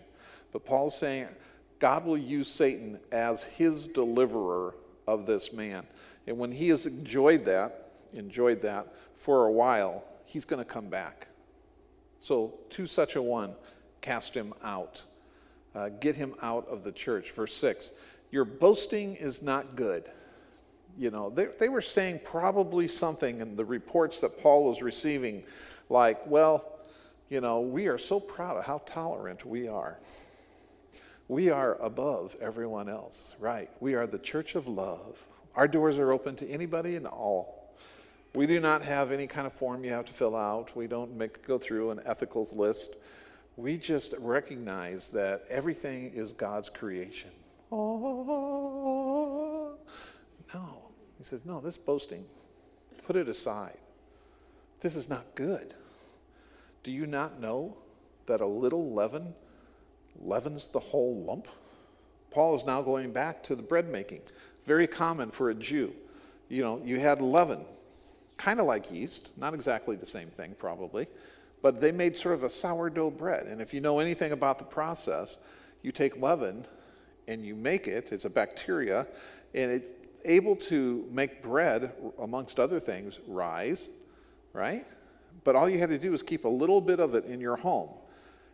But 0.52 0.64
Paul's 0.64 0.96
saying 0.96 1.26
God 1.80 2.04
will 2.04 2.16
use 2.16 2.46
Satan 2.46 3.00
as 3.10 3.42
his 3.42 3.88
deliverer 3.88 4.76
of 5.08 5.26
this 5.26 5.52
man. 5.52 5.84
And 6.28 6.38
when 6.38 6.52
he 6.52 6.68
has 6.68 6.86
enjoyed 6.86 7.44
that, 7.46 7.90
enjoyed 8.12 8.62
that 8.62 8.94
for 9.16 9.46
a 9.46 9.50
while, 9.50 10.04
he's 10.26 10.44
going 10.44 10.64
to 10.64 10.64
come 10.64 10.88
back. 10.88 11.26
So, 12.20 12.54
to 12.70 12.86
such 12.86 13.16
a 13.16 13.22
one, 13.22 13.52
cast 14.00 14.32
him 14.32 14.54
out. 14.62 15.02
Uh, 15.74 15.88
get 15.88 16.14
him 16.14 16.36
out 16.40 16.68
of 16.68 16.84
the 16.84 16.92
church. 16.92 17.32
Verse 17.32 17.56
6 17.56 17.90
Your 18.30 18.44
boasting 18.44 19.16
is 19.16 19.42
not 19.42 19.74
good. 19.74 20.08
You 20.98 21.10
know, 21.10 21.28
they, 21.30 21.48
they 21.58 21.68
were 21.68 21.82
saying 21.82 22.20
probably 22.24 22.88
something 22.88 23.40
in 23.40 23.56
the 23.56 23.64
reports 23.64 24.20
that 24.20 24.40
Paul 24.42 24.64
was 24.64 24.80
receiving, 24.80 25.42
like, 25.90 26.26
well, 26.26 26.64
you 27.28 27.40
know, 27.40 27.60
we 27.60 27.88
are 27.88 27.98
so 27.98 28.18
proud 28.20 28.56
of 28.56 28.64
how 28.64 28.78
tolerant 28.86 29.44
we 29.44 29.68
are. 29.68 29.98
We 31.28 31.50
are 31.50 31.74
above 31.82 32.36
everyone 32.40 32.88
else, 32.88 33.34
right? 33.40 33.68
We 33.80 33.94
are 33.94 34.06
the 34.06 34.18
church 34.18 34.54
of 34.54 34.68
love. 34.68 35.22
Our 35.54 35.66
doors 35.68 35.98
are 35.98 36.12
open 36.12 36.36
to 36.36 36.48
anybody 36.48 36.96
and 36.96 37.06
all. 37.06 37.74
We 38.34 38.46
do 38.46 38.60
not 38.60 38.82
have 38.82 39.12
any 39.12 39.26
kind 39.26 39.46
of 39.46 39.52
form 39.52 39.84
you 39.84 39.92
have 39.92 40.04
to 40.04 40.12
fill 40.12 40.36
out. 40.36 40.76
We 40.76 40.86
don't 40.86 41.16
make, 41.16 41.46
go 41.46 41.58
through 41.58 41.90
an 41.90 41.98
ethicals 42.00 42.54
list. 42.54 42.96
We 43.56 43.78
just 43.78 44.14
recognize 44.20 45.10
that 45.12 45.44
everything 45.48 46.12
is 46.12 46.32
God's 46.32 46.68
creation. 46.68 47.30
Oh, 47.72 48.56
no. 50.54 50.85
He 51.18 51.24
says, 51.24 51.44
no, 51.44 51.60
this 51.60 51.76
boasting, 51.76 52.24
put 53.06 53.16
it 53.16 53.28
aside. 53.28 53.78
This 54.80 54.96
is 54.96 55.08
not 55.08 55.34
good. 55.34 55.74
Do 56.82 56.90
you 56.90 57.06
not 57.06 57.40
know 57.40 57.76
that 58.26 58.40
a 58.40 58.46
little 58.46 58.92
leaven 58.92 59.34
leavens 60.20 60.68
the 60.68 60.78
whole 60.78 61.16
lump? 61.16 61.48
Paul 62.30 62.54
is 62.54 62.66
now 62.66 62.82
going 62.82 63.12
back 63.12 63.42
to 63.44 63.56
the 63.56 63.62
bread 63.62 63.88
making. 63.88 64.20
Very 64.64 64.86
common 64.86 65.30
for 65.30 65.50
a 65.50 65.54
Jew. 65.54 65.92
You 66.48 66.62
know, 66.62 66.80
you 66.84 67.00
had 67.00 67.20
leaven, 67.20 67.64
kind 68.36 68.60
of 68.60 68.66
like 68.66 68.92
yeast, 68.92 69.38
not 69.38 69.54
exactly 69.54 69.96
the 69.96 70.06
same 70.06 70.28
thing 70.28 70.54
probably, 70.58 71.06
but 71.62 71.80
they 71.80 71.92
made 71.92 72.16
sort 72.16 72.34
of 72.34 72.42
a 72.42 72.50
sourdough 72.50 73.12
bread. 73.12 73.46
And 73.46 73.60
if 73.60 73.72
you 73.72 73.80
know 73.80 73.98
anything 73.98 74.32
about 74.32 74.58
the 74.58 74.64
process, 74.64 75.38
you 75.82 75.92
take 75.92 76.20
leaven 76.20 76.66
and 77.26 77.44
you 77.44 77.54
make 77.54 77.88
it, 77.88 78.12
it's 78.12 78.24
a 78.24 78.30
bacteria, 78.30 79.06
and 79.54 79.70
it's 79.72 79.88
able 80.26 80.56
to 80.56 81.08
make 81.10 81.42
bread, 81.42 81.92
amongst 82.18 82.60
other 82.60 82.80
things, 82.80 83.20
rise, 83.26 83.88
right? 84.52 84.86
But 85.44 85.56
all 85.56 85.68
you 85.68 85.78
had 85.78 85.90
to 85.90 85.98
do 85.98 86.10
was 86.10 86.22
keep 86.22 86.44
a 86.44 86.48
little 86.48 86.80
bit 86.80 87.00
of 87.00 87.14
it 87.14 87.24
in 87.24 87.40
your 87.40 87.56
home 87.56 87.90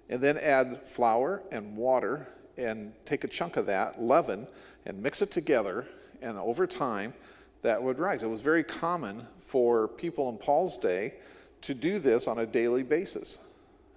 and 0.08 0.20
then 0.20 0.36
add 0.38 0.82
flour 0.82 1.42
and 1.50 1.76
water 1.76 2.28
and 2.58 2.92
take 3.04 3.24
a 3.24 3.28
chunk 3.28 3.56
of 3.56 3.66
that 3.66 4.00
leaven 4.00 4.46
and 4.84 5.02
mix 5.02 5.22
it 5.22 5.30
together. 5.30 5.86
And 6.20 6.36
over 6.36 6.66
time, 6.66 7.14
that 7.62 7.82
would 7.82 7.98
rise. 7.98 8.22
It 8.22 8.28
was 8.28 8.42
very 8.42 8.62
common 8.62 9.26
for 9.40 9.88
people 9.88 10.28
in 10.28 10.36
Paul's 10.36 10.76
day 10.76 11.14
to 11.62 11.74
do 11.74 11.98
this 11.98 12.26
on 12.26 12.40
a 12.40 12.46
daily 12.46 12.82
basis. 12.82 13.38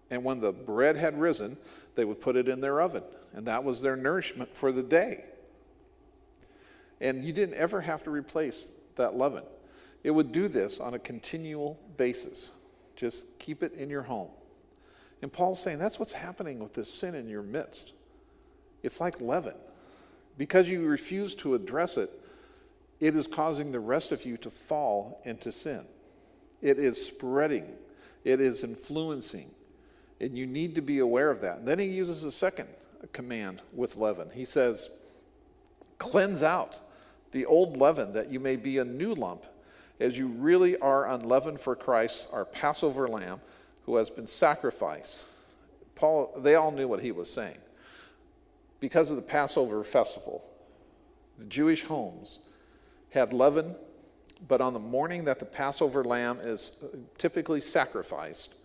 And 0.10 0.24
when 0.24 0.40
the 0.40 0.52
bread 0.52 0.96
had 0.96 1.20
risen, 1.20 1.58
they 1.96 2.06
would 2.06 2.22
put 2.22 2.36
it 2.36 2.48
in 2.48 2.62
their 2.62 2.80
oven, 2.82 3.04
and 3.34 3.46
that 3.48 3.64
was 3.64 3.82
their 3.82 3.96
nourishment 3.96 4.54
for 4.54 4.72
the 4.72 4.84
day. 4.84 5.26
And 7.02 7.24
you 7.24 7.34
didn't 7.34 7.56
ever 7.56 7.82
have 7.82 8.04
to 8.04 8.12
replace 8.12 8.74
that 8.96 9.16
leaven. 9.16 9.44
It 10.04 10.12
would 10.12 10.32
do 10.32 10.48
this 10.48 10.80
on 10.80 10.94
a 10.94 11.00
continual 11.00 11.80
basis. 11.98 12.52
Just 12.96 13.26
keep 13.40 13.64
it 13.64 13.74
in 13.74 13.90
your 13.90 14.04
home. 14.04 14.30
And 15.22 15.32
Paul's 15.32 15.62
saying 15.62 15.80
that's 15.80 16.00
what's 16.00 16.14
happening 16.14 16.60
with 16.60 16.74
this 16.74 16.92
sin 16.92 17.16
in 17.16 17.28
your 17.28 17.42
midst. 17.42 17.94
It's 18.84 19.02
like 19.02 19.20
leaven. 19.20 19.56
Because 20.38 20.70
you 20.70 20.86
refuse 20.86 21.34
to 21.36 21.56
address 21.56 21.98
it, 21.98 22.10
it 23.00 23.16
is 23.16 23.28
causing 23.28 23.72
the 23.72 23.80
rest 23.80 24.12
of 24.12 24.26
you 24.26 24.38
to 24.38 24.50
fall 24.50 25.22
into 25.26 25.52
sin. 25.52 25.86
It 26.62 26.78
is 26.78 27.04
spreading, 27.04 27.66
it 28.24 28.40
is 28.40 28.64
influencing, 28.64 29.52
and 30.20 30.38
you 30.38 30.46
need 30.46 30.76
to 30.76 30.82
be 30.82 31.00
aware 31.00 31.30
of 31.30 31.42
that. 31.42 31.58
And 31.60 31.68
then 31.68 31.80
he 31.80 31.86
uses 31.86 32.24
a 32.24 32.32
second 32.32 32.68
command 33.12 33.62
with 33.74 33.98
leaven. 33.98 34.30
He 34.34 34.46
says, 34.46 34.90
Cleanse 35.98 36.44
out 36.44 36.80
the 37.36 37.45
old 37.48 37.76
leaven 37.76 38.13
that 38.13 38.32
you 38.32 38.39
may 38.39 38.56
be 38.56 38.78
a 38.78 38.86
new 38.86 39.13
lump, 39.13 39.45
as 40.00 40.17
you 40.17 40.28
really 40.28 40.78
are 40.78 41.10
unleavened 41.10 41.60
for 41.60 41.76
Christ, 41.76 42.30
our 42.32 42.45
Passover 42.45 43.10
lamb, 43.10 43.41
who 43.86 43.98
has 43.98 44.10
been 44.10 44.26
sacrificed. 44.26 45.26
Paul, 45.95 46.34
they 46.38 46.56
all 46.56 46.71
knew 46.71 46.88
what 46.88 47.02
he 47.02 47.12
was 47.12 47.30
saying. 47.30 47.58
Because 48.80 49.10
of 49.12 49.17
the 49.17 49.21
Passover 49.21 49.84
festival, 49.84 50.50
the 51.38 51.43
Jewish 51.43 51.84
homes 51.84 52.39
had 53.10 53.34
leaven, 53.34 53.76
but 54.48 54.62
on 54.62 54.74
the 54.74 54.80
morning 54.80 55.26
that 55.26 55.39
the 55.39 55.45
Passover 55.45 56.06
lamb 56.06 56.39
is 56.41 56.86
typically 57.17 57.60
sacrificed, 57.60 58.56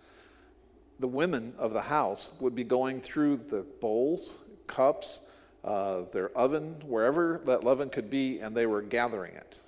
the 1.00 1.09
women 1.09 1.54
of 1.59 1.72
the 1.72 1.83
house 1.83 2.37
would 2.40 2.54
be 2.54 2.62
going 2.62 3.00
through 3.00 3.38
the 3.38 3.66
bowls, 3.80 4.33
cups, 4.68 5.26
uh, 5.64 6.03
their 6.12 6.31
oven, 6.31 6.77
wherever 6.87 7.40
that 7.44 7.64
leaven 7.64 7.90
could 7.90 8.09
be, 8.09 8.38
and 8.40 8.57
they 8.57 8.66
were 8.66 8.83
gathering 8.83 9.35
it, 9.35 9.59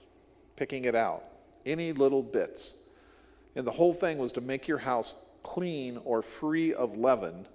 picking 0.57 0.85
it 0.85 0.95
out, 0.95 1.25
any 1.67 1.93
little 1.93 2.23
bits. 2.23 2.77
And 3.55 3.67
the 3.67 3.73
whole 3.73 3.93
thing 3.93 4.19
was 4.19 4.33
to 4.33 4.41
make 4.41 4.67
your 4.67 4.79
house 4.79 5.27
clean 5.43 5.99
or 6.05 6.23
free 6.23 6.73
of 6.73 6.97
leaven 6.97 7.47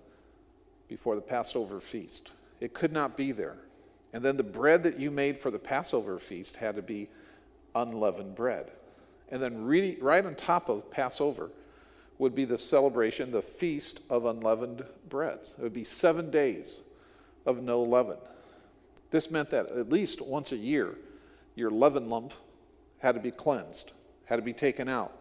before 0.88 1.16
the 1.16 1.22
Passover 1.22 1.80
feast. 1.80 2.32
It 2.60 2.74
could 2.74 2.92
not 2.92 3.18
be 3.18 3.32
there. 3.32 3.58
And 4.14 4.24
then 4.24 4.38
the 4.38 4.44
bread 4.44 4.84
that 4.84 5.00
you 5.00 5.12
made 5.12 5.38
for 5.38 5.52
the 5.52 5.60
Passover 5.60 6.18
feast 6.20 6.56
had 6.56 6.76
to 6.76 6.82
be 6.82 7.10
unleavened 7.76 8.36
bread. 8.36 8.72
And 9.30 9.42
then, 9.42 9.66
really, 9.66 9.98
right 10.00 10.26
on 10.26 10.36
top 10.36 10.70
of 10.70 10.90
Passover, 10.90 11.50
would 12.18 12.34
be 12.34 12.46
the 12.46 12.58
celebration, 12.58 13.32
the 13.32 13.42
feast 13.42 14.02
of 14.10 14.26
unleavened 14.26 14.86
breads. 15.10 15.54
It 15.58 15.62
would 15.62 15.74
be 15.74 15.84
seven 15.84 16.32
days 16.32 16.78
of 17.48 17.64
no 17.64 17.82
leaven. 17.82 18.18
This 19.10 19.32
meant 19.32 19.50
that 19.50 19.72
at 19.72 19.90
least 19.90 20.22
once 20.22 20.52
a 20.52 20.58
year, 20.58 20.96
your 21.56 21.72
leaven 21.72 22.10
lump 22.10 22.34
had 23.00 23.16
to 23.16 23.22
be 23.22 23.32
cleansed, 23.32 23.94
had 24.26 24.36
to 24.36 24.42
be 24.42 24.54
taken 24.54 24.88
out. 24.88 25.14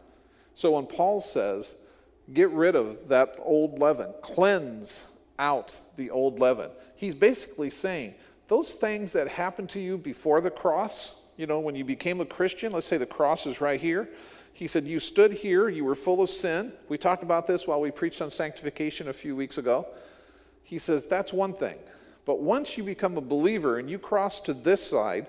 So 0.55 0.73
when 0.73 0.87
Paul 0.87 1.21
says, 1.21 1.77
get 2.33 2.51
rid 2.51 2.75
of 2.75 3.09
that 3.09 3.29
old 3.39 3.79
leaven, 3.79 4.13
cleanse 4.23 5.11
out 5.39 5.79
the 5.97 6.11
old 6.11 6.41
leaven, 6.41 6.71
he's 6.97 7.15
basically 7.15 7.71
saying, 7.71 8.15
those 8.49 8.75
things 8.75 9.13
that 9.13 9.29
happened 9.29 9.69
to 9.71 9.81
you 9.81 9.99
before 9.99 10.41
the 10.41 10.51
cross, 10.51 11.15
you 11.37 11.47
know, 11.47 11.61
when 11.61 11.75
you 11.75 11.85
became 11.85 12.21
a 12.21 12.25
Christian, 12.27 12.73
let's 12.73 12.87
say 12.87 12.97
the 12.97 13.07
cross 13.07 13.47
is 13.47 13.61
right 13.61 13.81
here, 13.81 14.09
he 14.53 14.67
said, 14.67 14.85
You 14.85 15.01
stood 15.01 15.33
here, 15.33 15.69
you 15.69 15.85
were 15.85 15.95
full 15.95 16.23
of 16.23 16.31
sin. 16.31 16.73
We 16.89 16.97
talked 16.97 17.23
about 17.23 17.47
this 17.47 17.67
while 17.67 17.79
we 17.79 17.91
preached 17.91 18.23
on 18.23 18.31
sanctification 18.31 19.09
a 19.09 19.13
few 19.13 19.37
weeks 19.37 19.59
ago. 19.59 19.87
He 20.63 20.79
says, 20.79 21.07
That's 21.07 21.31
one 21.31 21.53
thing. 21.53 21.77
But 22.27 22.41
once 22.41 22.77
you 22.77 22.85
become 22.85 23.17
a 23.17 23.23
believer 23.23 23.79
and 23.79 23.89
you 23.89 23.99
cross 23.99 24.41
to 24.43 24.53
this 24.53 24.85
side, 24.85 25.29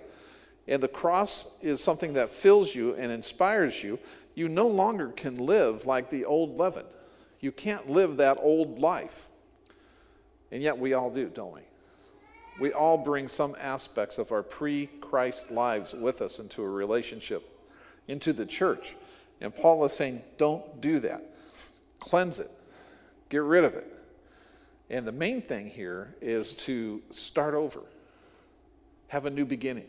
and 0.68 0.84
the 0.84 0.90
cross 0.90 1.58
is 1.62 1.82
something 1.82 2.14
that 2.14 2.30
fills 2.30 2.76
you 2.76 2.96
and 2.96 3.12
inspires 3.12 3.82
you, 3.82 4.00
you 4.36 4.50
no 4.50 4.68
longer 4.68 5.10
can 5.10 5.36
live 5.36 5.86
like 5.86 6.10
the 6.10 6.26
old 6.26 6.58
leaven. 6.58 6.86
You 7.40 7.52
can't 7.52 7.90
live 7.90 8.18
that 8.18 8.38
old 8.42 8.80
life. 8.80 9.30
And 10.52 10.62
yet 10.62 10.78
we 10.78 10.94
all 10.94 11.12
do, 11.12 11.30
don't 11.30 11.54
we? 11.54 11.62
We 12.60 12.74
all 12.74 12.98
bring 12.98 13.28
some 13.28 13.56
aspects 13.60 14.18
of 14.18 14.32
our 14.32 14.42
pre 14.44 14.88
Christ 15.00 15.52
lives 15.52 15.94
with 15.94 16.22
us 16.22 16.40
into 16.40 16.64
a 16.64 16.70
relationship, 16.70 17.48
into 18.08 18.34
the 18.34 18.46
church. 18.46 18.96
And 19.40 19.56
Paul 19.56 19.86
is 19.86 19.94
saying, 19.94 20.24
don't 20.38 20.82
do 20.82 21.00
that. 21.02 21.24
Cleanse 22.00 22.40
it, 22.40 22.50
get 23.30 23.44
rid 23.44 23.64
of 23.64 23.76
it. 23.76 23.97
And 24.90 25.06
the 25.06 25.12
main 25.12 25.42
thing 25.42 25.68
here 25.68 26.16
is 26.22 26.54
to 26.56 27.02
start 27.12 27.54
over, 27.54 27.82
have 29.10 29.26
a 29.26 29.30
new 29.30 29.46
beginning. 29.46 29.88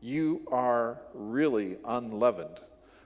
You 0.00 0.42
are 0.50 0.98
really 1.12 1.76
unleavened. 1.84 2.60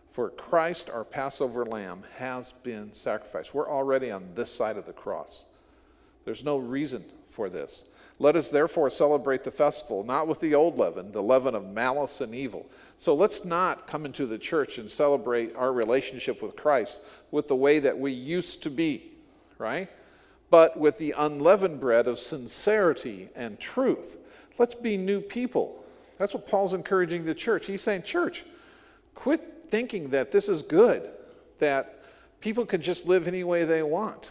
For 0.08 0.30
Christ, 0.30 0.90
our 0.90 1.04
Passover 1.04 1.64
lamb, 1.64 2.04
has 2.18 2.52
been 2.52 2.92
sacrificed. 2.92 3.52
We're 3.52 3.68
already 3.68 4.10
on 4.10 4.28
this 4.34 4.54
side 4.54 4.76
of 4.76 4.86
the 4.86 4.92
cross. 4.92 5.44
There's 6.24 6.44
no 6.44 6.56
reason 6.56 7.04
for 7.28 7.48
this. 7.48 7.86
Let 8.20 8.36
us 8.36 8.48
therefore 8.48 8.90
celebrate 8.90 9.42
the 9.42 9.50
festival, 9.50 10.04
not 10.04 10.28
with 10.28 10.38
the 10.38 10.54
old 10.54 10.78
leaven, 10.78 11.10
the 11.10 11.22
leaven 11.22 11.56
of 11.56 11.66
malice 11.66 12.20
and 12.20 12.32
evil. 12.32 12.64
So 12.96 13.12
let's 13.12 13.44
not 13.44 13.88
come 13.88 14.06
into 14.06 14.26
the 14.26 14.38
church 14.38 14.78
and 14.78 14.88
celebrate 14.88 15.56
our 15.56 15.72
relationship 15.72 16.40
with 16.40 16.54
Christ 16.54 16.98
with 17.32 17.48
the 17.48 17.56
way 17.56 17.80
that 17.80 17.98
we 17.98 18.12
used 18.12 18.62
to 18.62 18.70
be, 18.70 19.10
right? 19.58 19.90
But 20.50 20.78
with 20.78 20.98
the 20.98 21.14
unleavened 21.16 21.80
bread 21.80 22.06
of 22.06 22.18
sincerity 22.18 23.28
and 23.34 23.58
truth. 23.58 24.18
Let's 24.58 24.74
be 24.74 24.96
new 24.96 25.20
people. 25.20 25.84
That's 26.18 26.34
what 26.34 26.46
Paul's 26.46 26.74
encouraging 26.74 27.24
the 27.24 27.34
church. 27.34 27.66
He's 27.66 27.82
saying, 27.82 28.04
Church, 28.04 28.44
quit 29.14 29.64
thinking 29.64 30.10
that 30.10 30.30
this 30.30 30.48
is 30.48 30.62
good, 30.62 31.10
that 31.58 32.00
people 32.40 32.64
can 32.64 32.80
just 32.80 33.06
live 33.06 33.26
any 33.26 33.42
way 33.42 33.64
they 33.64 33.82
want 33.82 34.30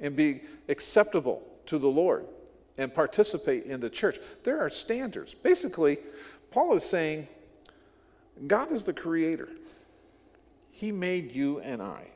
and 0.00 0.16
be 0.16 0.40
acceptable 0.68 1.42
to 1.66 1.78
the 1.78 1.88
Lord 1.88 2.24
and 2.78 2.92
participate 2.92 3.64
in 3.64 3.80
the 3.80 3.90
church. 3.90 4.18
There 4.42 4.58
are 4.60 4.70
standards. 4.70 5.34
Basically, 5.34 5.98
Paul 6.50 6.74
is 6.74 6.84
saying 6.84 7.28
God 8.46 8.72
is 8.72 8.84
the 8.84 8.92
creator, 8.92 9.48
He 10.72 10.90
made 10.90 11.32
you 11.32 11.60
and 11.60 11.80
I. 11.80 12.08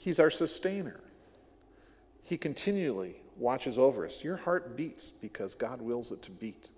He's 0.00 0.20
our 0.20 0.30
sustainer. 0.30 1.00
He 2.30 2.38
continually 2.38 3.16
watches 3.36 3.76
over 3.76 4.06
us. 4.06 4.22
Your 4.22 4.36
heart 4.36 4.76
beats 4.76 5.10
because 5.10 5.56
God 5.56 5.82
wills 5.82 6.12
it 6.12 6.22
to 6.22 6.30
beat. 6.30 6.70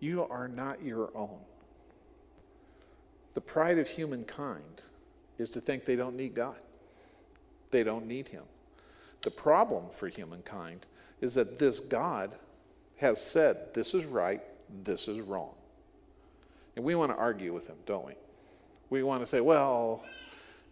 You 0.00 0.24
are 0.24 0.48
not 0.48 0.82
your 0.82 1.10
own. 1.14 1.40
The 3.34 3.42
pride 3.42 3.78
of 3.78 3.86
humankind 3.86 4.80
is 5.36 5.50
to 5.50 5.60
think 5.60 5.84
they 5.84 5.94
don't 5.94 6.16
need 6.16 6.34
God, 6.34 6.56
they 7.70 7.84
don't 7.84 8.06
need 8.06 8.28
Him. 8.28 8.44
The 9.20 9.30
problem 9.30 9.90
for 9.90 10.08
humankind 10.08 10.86
is 11.20 11.34
that 11.34 11.58
this 11.58 11.78
God 11.78 12.34
has 13.00 13.20
said, 13.20 13.74
this 13.74 13.92
is 13.92 14.06
right, 14.06 14.40
this 14.84 15.06
is 15.06 15.20
wrong. 15.20 15.52
And 16.76 16.84
we 16.86 16.94
want 16.94 17.12
to 17.12 17.18
argue 17.18 17.52
with 17.52 17.66
him, 17.66 17.76
don't 17.84 18.06
we? 18.06 18.14
We 18.88 19.02
want 19.02 19.20
to 19.20 19.26
say, 19.26 19.42
well, 19.42 20.02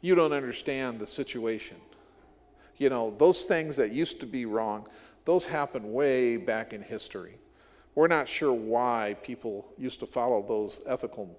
you 0.01 0.15
don't 0.15 0.33
understand 0.33 1.01
the 1.01 1.07
situation. 1.07 1.77
You 2.77 2.89
know, 2.89 3.15
those 3.19 3.45
things 3.45 3.77
that 3.77 3.93
used 3.93 4.21
to 4.21 4.27
be 4.27 4.47
wrong, 4.47 4.89
those 5.25 5.47
happened 5.47 5.93
way 5.93 6.37
back 6.37 6.73
in 6.73 6.83
history. 6.83 7.35
We're 7.95 8.09
not 8.09 8.27
sure 8.27 8.53
why 8.53 9.17
people 9.23 9.73
used 9.79 10.01
to 10.01 10.07
follow 10.07 10.43
those 10.43 10.83
ethical 10.87 11.39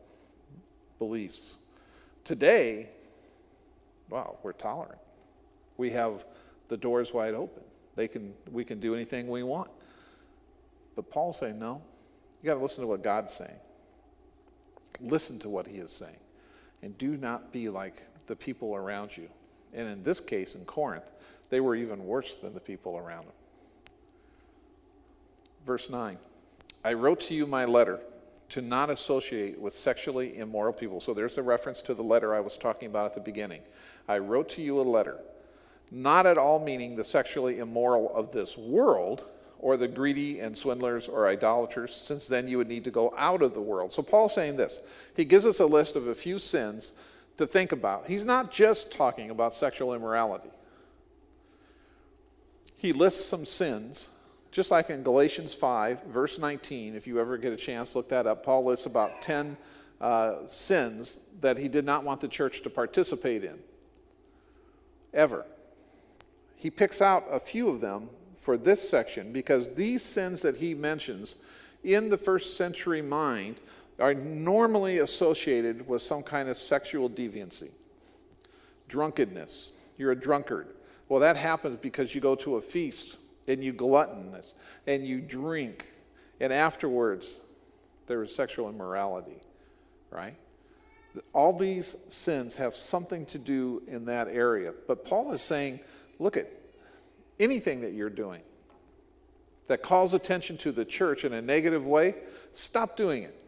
beliefs. 1.00 1.58
Today, 2.24 2.90
wow, 4.10 4.38
we're 4.44 4.54
tolerant. 4.54 5.00
We 5.78 5.90
have 5.92 6.26
the 6.68 6.78
door's 6.78 7.14
wide 7.14 7.34
open. 7.34 7.64
They 7.96 8.08
can, 8.08 8.34
we 8.52 8.64
can 8.64 8.80
do 8.80 8.96
anything 8.96 9.28
we 9.28 9.44
want. 9.44 9.70
But 10.96 11.10
Paul's 11.10 11.40
saying, 11.40 11.60
no, 11.60 11.82
you 12.42 12.48
got 12.48 12.56
to 12.56 12.62
listen 12.62 12.82
to 12.82 12.88
what 12.88 13.02
God's 13.02 13.34
saying. 13.34 13.60
Listen 15.02 15.40
to 15.40 15.50
what 15.50 15.68
he 15.68 15.78
is 15.78 15.92
saying. 15.92 16.18
And 16.82 16.98
do 16.98 17.18
not 17.18 17.52
be 17.52 17.70
like 17.70 18.04
the 18.28 18.36
people 18.36 18.76
around 18.76 19.16
you. 19.18 19.30
And 19.74 19.88
in 19.88 20.04
this 20.04 20.20
case, 20.20 20.56
in 20.56 20.66
Corinth, 20.66 21.12
they 21.50 21.60
were 21.60 21.76
even 21.76 22.06
worse 22.06 22.36
than 22.36 22.54
the 22.54 22.60
people 22.60 22.98
around 22.98 23.26
them. 23.26 23.36
Verse 25.66 25.90
9 25.90 26.18
I 26.84 26.94
wrote 26.94 27.20
to 27.22 27.34
you 27.34 27.48
my 27.48 27.66
letter 27.66 28.00
to 28.50 28.62
not 28.62 28.90
associate 28.90 29.60
with 29.60 29.74
sexually 29.74 30.38
immoral 30.38 30.74
people. 30.74 31.00
So 31.00 31.14
there's 31.14 31.38
a 31.38 31.44
reference 31.44 31.82
to 31.84 31.94
the 31.94 32.04
letter 32.04 32.36
I 32.36 32.40
was 32.40 32.58
talking 32.58 32.88
about 32.88 33.08
at 33.08 33.16
the 33.16 33.22
beginning. 33.22 33.62
I 34.08 34.20
wrote 34.20 34.50
to 34.50 34.62
you 34.62 34.80
a 34.80 34.84
letter 34.84 35.20
not 35.94 36.26
at 36.26 36.40
all 36.40 36.60
meaning 36.60 36.96
the 36.96 37.04
sexually 37.04 37.60
immoral 37.60 38.14
of 38.16 38.32
this 38.32 38.58
world 38.58 39.26
or 39.60 39.78
the 39.78 39.88
greedy 39.88 40.40
and 40.40 40.58
swindlers 40.58 41.08
or 41.08 41.28
idolaters, 41.28 41.96
since 41.96 42.28
then 42.28 42.48
you 42.48 42.58
would 42.58 42.68
need 42.68 42.84
to 42.84 42.92
go 42.92 43.14
out 43.16 43.42
of 43.42 43.54
the 43.54 43.62
world. 43.62 43.94
So 43.94 44.02
Paul's 44.02 44.34
saying 44.34 44.58
this. 44.58 44.80
He 45.16 45.24
gives 45.24 45.46
us 45.46 45.60
a 45.60 45.66
list 45.66 45.96
of 45.96 46.08
a 46.08 46.16
few 46.16 46.38
sins 46.40 46.94
to 47.38 47.48
think 47.48 47.72
about. 47.72 48.08
He's 48.08 48.24
not 48.24 48.52
just 48.52 48.92
talking 48.92 49.30
about 49.30 49.54
sexual 49.54 49.94
immorality. 49.94 50.50
He 52.76 52.92
lists 52.92 53.26
some 53.26 53.46
sins, 53.46 54.10
just 54.52 54.70
like 54.70 54.90
in 54.90 55.04
Galatians 55.04 55.54
5, 55.54 56.04
verse 56.04 56.38
19. 56.38 56.96
If 56.96 57.08
you 57.08 57.20
ever 57.20 57.38
get 57.38 57.54
a 57.54 57.58
chance, 57.58 57.96
look 57.96 58.10
that 58.10 58.28
up. 58.28 58.44
Paul 58.44 58.66
lists 58.66 58.86
about 58.86 59.22
10 59.22 59.58
uh, 60.02 60.46
sins 60.48 61.28
that 61.42 61.58
he 61.58 61.68
did 61.68 61.86
not 61.86 62.04
want 62.04 62.20
the 62.20 62.28
church 62.28 62.62
to 62.62 62.70
participate 62.70 63.44
in, 63.44 63.58
ever. 65.14 65.46
he 66.58 66.70
picks 66.70 67.02
out 67.02 67.26
a 67.30 67.40
few 67.40 67.70
of 67.70 67.80
them 67.80 68.10
for 68.36 68.58
this 68.58 68.88
section 68.88 69.32
because 69.32 69.76
these 69.76 70.02
sins 70.02 70.42
that 70.42 70.58
he 70.58 70.74
mentions 70.74 71.38
in 71.84 72.10
the 72.10 72.18
first 72.18 72.58
century 72.58 73.02
mind 73.02 73.56
are 74.00 74.14
normally 74.14 75.00
associated 75.00 75.88
with 75.88 76.02
some 76.02 76.24
kind 76.24 76.50
of 76.50 76.58
sexual 76.58 77.10
deviancy. 77.10 77.72
Drunkenness. 78.88 79.74
You're 79.98 80.12
a 80.12 80.20
drunkard. 80.20 80.68
Well, 81.10 81.20
that 81.20 81.36
happens 81.36 81.78
because 81.82 82.16
you 82.16 82.22
go 82.22 82.36
to 82.36 82.56
a 82.56 82.62
feast 82.62 83.18
and 83.48 83.64
you 83.64 83.74
gluttonous 83.74 84.56
and 84.88 85.06
you 85.06 85.22
drink, 85.22 85.86
and 86.40 86.52
afterwards 86.52 87.38
there 88.08 88.22
is 88.24 88.34
sexual 88.36 88.70
immorality, 88.70 89.38
right? 90.10 90.36
All 91.34 91.56
these 91.56 91.96
sins 92.10 92.56
have 92.56 92.74
something 92.74 93.26
to 93.28 93.38
do 93.38 93.84
in 93.88 94.06
that 94.06 94.28
area. 94.28 94.74
But 94.88 95.06
Paul 95.06 95.32
is 95.34 95.42
saying, 95.42 95.80
look 96.18 96.38
at 96.38 96.48
anything 97.40 97.82
that 97.82 97.94
you're 97.94 98.10
doing 98.10 98.42
that 99.68 99.82
calls 99.82 100.14
attention 100.14 100.58
to 100.58 100.72
the 100.72 100.84
church 100.84 101.24
in 101.24 101.34
a 101.34 101.42
negative 101.42 101.86
way, 101.86 102.16
stop 102.52 102.98
doing 102.98 103.24
it. 103.24 103.43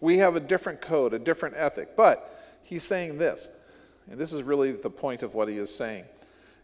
We 0.00 0.18
have 0.18 0.36
a 0.36 0.40
different 0.40 0.80
code, 0.80 1.14
a 1.14 1.18
different 1.18 1.56
ethic. 1.56 1.96
But 1.96 2.58
he's 2.62 2.82
saying 2.82 3.18
this, 3.18 3.48
and 4.10 4.18
this 4.18 4.32
is 4.32 4.42
really 4.42 4.72
the 4.72 4.90
point 4.90 5.22
of 5.22 5.34
what 5.34 5.48
he 5.48 5.56
is 5.56 5.74
saying 5.74 6.04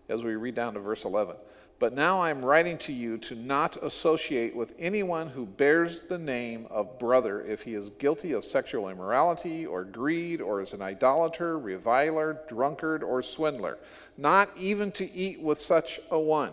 as 0.09 0.23
we 0.23 0.37
read 0.37 0.55
down 0.55 0.75
to 0.75 0.81
verse 0.81 1.05
11. 1.05 1.37
But 1.79 1.93
now 1.93 2.21
I 2.21 2.31
am 2.31 2.43
writing 2.43 2.79
to 2.79 2.93
you 2.93 3.19
to 3.19 3.35
not 3.35 3.77
associate 3.83 4.57
with 4.57 4.75
anyone 4.79 5.29
who 5.29 5.45
bears 5.45 6.03
the 6.03 6.17
name 6.17 6.67
of 6.71 6.99
brother 6.99 7.43
if 7.43 7.63
he 7.63 7.75
is 7.75 7.91
guilty 7.91 8.33
of 8.33 8.45
sexual 8.45 8.89
immorality 8.89 9.67
or 9.67 9.85
greed 9.85 10.41
or 10.41 10.63
is 10.63 10.73
an 10.73 10.81
idolater, 10.81 11.59
reviler, 11.59 12.41
drunkard, 12.49 13.03
or 13.03 13.21
swindler, 13.23 13.79
not 14.17 14.49
even 14.57 14.91
to 14.93 15.11
eat 15.13 15.43
with 15.43 15.59
such 15.59 16.01
a 16.11 16.19
one. 16.19 16.53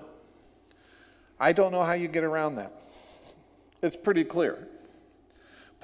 I 1.39 1.54
don't 1.54 1.72
know 1.72 1.84
how 1.84 1.93
you 1.93 2.10
get 2.10 2.26
around 2.26 2.56
that. 2.56 2.74
It's 3.82 3.96
pretty 3.96 4.26
clear. 4.26 4.67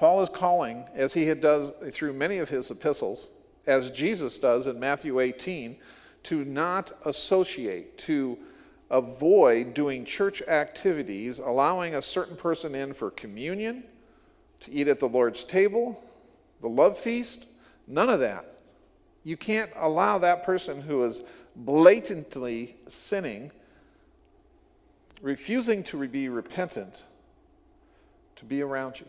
Paul 0.00 0.22
is 0.22 0.30
calling, 0.30 0.86
as 0.94 1.12
he 1.12 1.34
does 1.34 1.72
through 1.90 2.14
many 2.14 2.38
of 2.38 2.48
his 2.48 2.70
epistles, 2.70 3.32
as 3.66 3.90
Jesus 3.90 4.38
does 4.38 4.66
in 4.66 4.80
Matthew 4.80 5.20
18, 5.20 5.76
to 6.22 6.42
not 6.46 6.90
associate, 7.04 7.98
to 7.98 8.38
avoid 8.90 9.74
doing 9.74 10.06
church 10.06 10.40
activities, 10.48 11.38
allowing 11.38 11.94
a 11.94 12.00
certain 12.00 12.34
person 12.34 12.74
in 12.74 12.94
for 12.94 13.10
communion, 13.10 13.84
to 14.60 14.72
eat 14.72 14.88
at 14.88 15.00
the 15.00 15.06
Lord's 15.06 15.44
table, 15.44 16.02
the 16.62 16.68
love 16.68 16.96
feast, 16.96 17.44
none 17.86 18.08
of 18.08 18.20
that. 18.20 18.46
You 19.22 19.36
can't 19.36 19.70
allow 19.76 20.16
that 20.16 20.44
person 20.44 20.80
who 20.80 21.04
is 21.04 21.22
blatantly 21.54 22.76
sinning, 22.88 23.52
refusing 25.20 25.84
to 25.84 26.08
be 26.08 26.30
repentant, 26.30 27.04
to 28.36 28.46
be 28.46 28.62
around 28.62 28.98
you. 28.98 29.06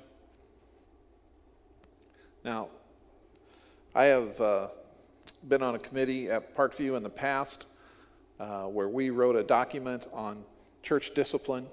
Now, 2.43 2.69
I 3.93 4.05
have 4.05 4.41
uh, 4.41 4.67
been 5.47 5.61
on 5.61 5.75
a 5.75 5.79
committee 5.79 6.31
at 6.31 6.55
Parkview 6.55 6.97
in 6.97 7.03
the 7.03 7.09
past 7.09 7.65
uh, 8.39 8.63
where 8.63 8.89
we 8.89 9.11
wrote 9.11 9.35
a 9.35 9.43
document 9.43 10.07
on 10.11 10.43
church 10.81 11.13
discipline. 11.13 11.67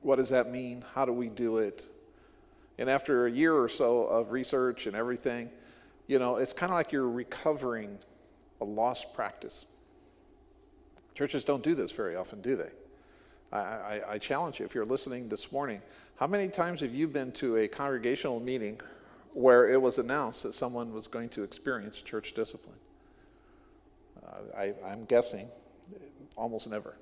What 0.00 0.16
does 0.16 0.30
that 0.30 0.50
mean? 0.50 0.82
How 0.94 1.04
do 1.04 1.12
we 1.12 1.28
do 1.28 1.58
it? 1.58 1.86
And 2.78 2.90
after 2.90 3.26
a 3.26 3.30
year 3.30 3.54
or 3.54 3.68
so 3.68 4.06
of 4.06 4.32
research 4.32 4.88
and 4.88 4.96
everything, 4.96 5.50
you 6.08 6.18
know, 6.18 6.36
it's 6.36 6.52
kind 6.52 6.72
of 6.72 6.74
like 6.74 6.90
you're 6.90 7.08
recovering 7.08 7.98
a 8.60 8.64
lost 8.64 9.14
practice. 9.14 9.66
Churches 11.14 11.44
don't 11.44 11.62
do 11.62 11.76
this 11.76 11.92
very 11.92 12.16
often, 12.16 12.40
do 12.40 12.56
they? 12.56 12.70
I, 13.52 13.58
I, 13.58 14.00
I, 14.12 14.18
challenge 14.18 14.58
you, 14.58 14.66
if 14.66 14.74
you're 14.74 14.86
listening 14.86 15.28
this 15.28 15.52
morning, 15.52 15.80
how 16.16 16.26
many 16.26 16.48
times 16.48 16.80
have 16.80 16.94
you 16.94 17.06
been 17.06 17.30
to 17.32 17.58
a 17.58 17.68
congregational 17.68 18.40
meeting 18.40 18.80
where 19.32 19.68
it 19.70 19.80
was 19.80 19.98
announced 19.98 20.42
that 20.42 20.54
someone 20.54 20.92
was 20.92 21.06
going 21.06 21.28
to 21.30 21.42
experience 21.42 22.00
church 22.02 22.34
discipline? 22.34 22.78
Uh, 24.24 24.56
I, 24.56 24.74
I'm 24.84 25.04
guessing 25.04 25.48
almost 26.36 26.68
never, 26.68 26.96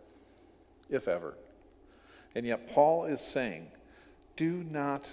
if 0.88 1.08
ever. 1.08 1.34
And 2.34 2.46
yet, 2.46 2.68
Paul 2.68 3.04
is 3.04 3.20
saying, 3.20 3.66
do 4.36 4.64
not 4.70 5.10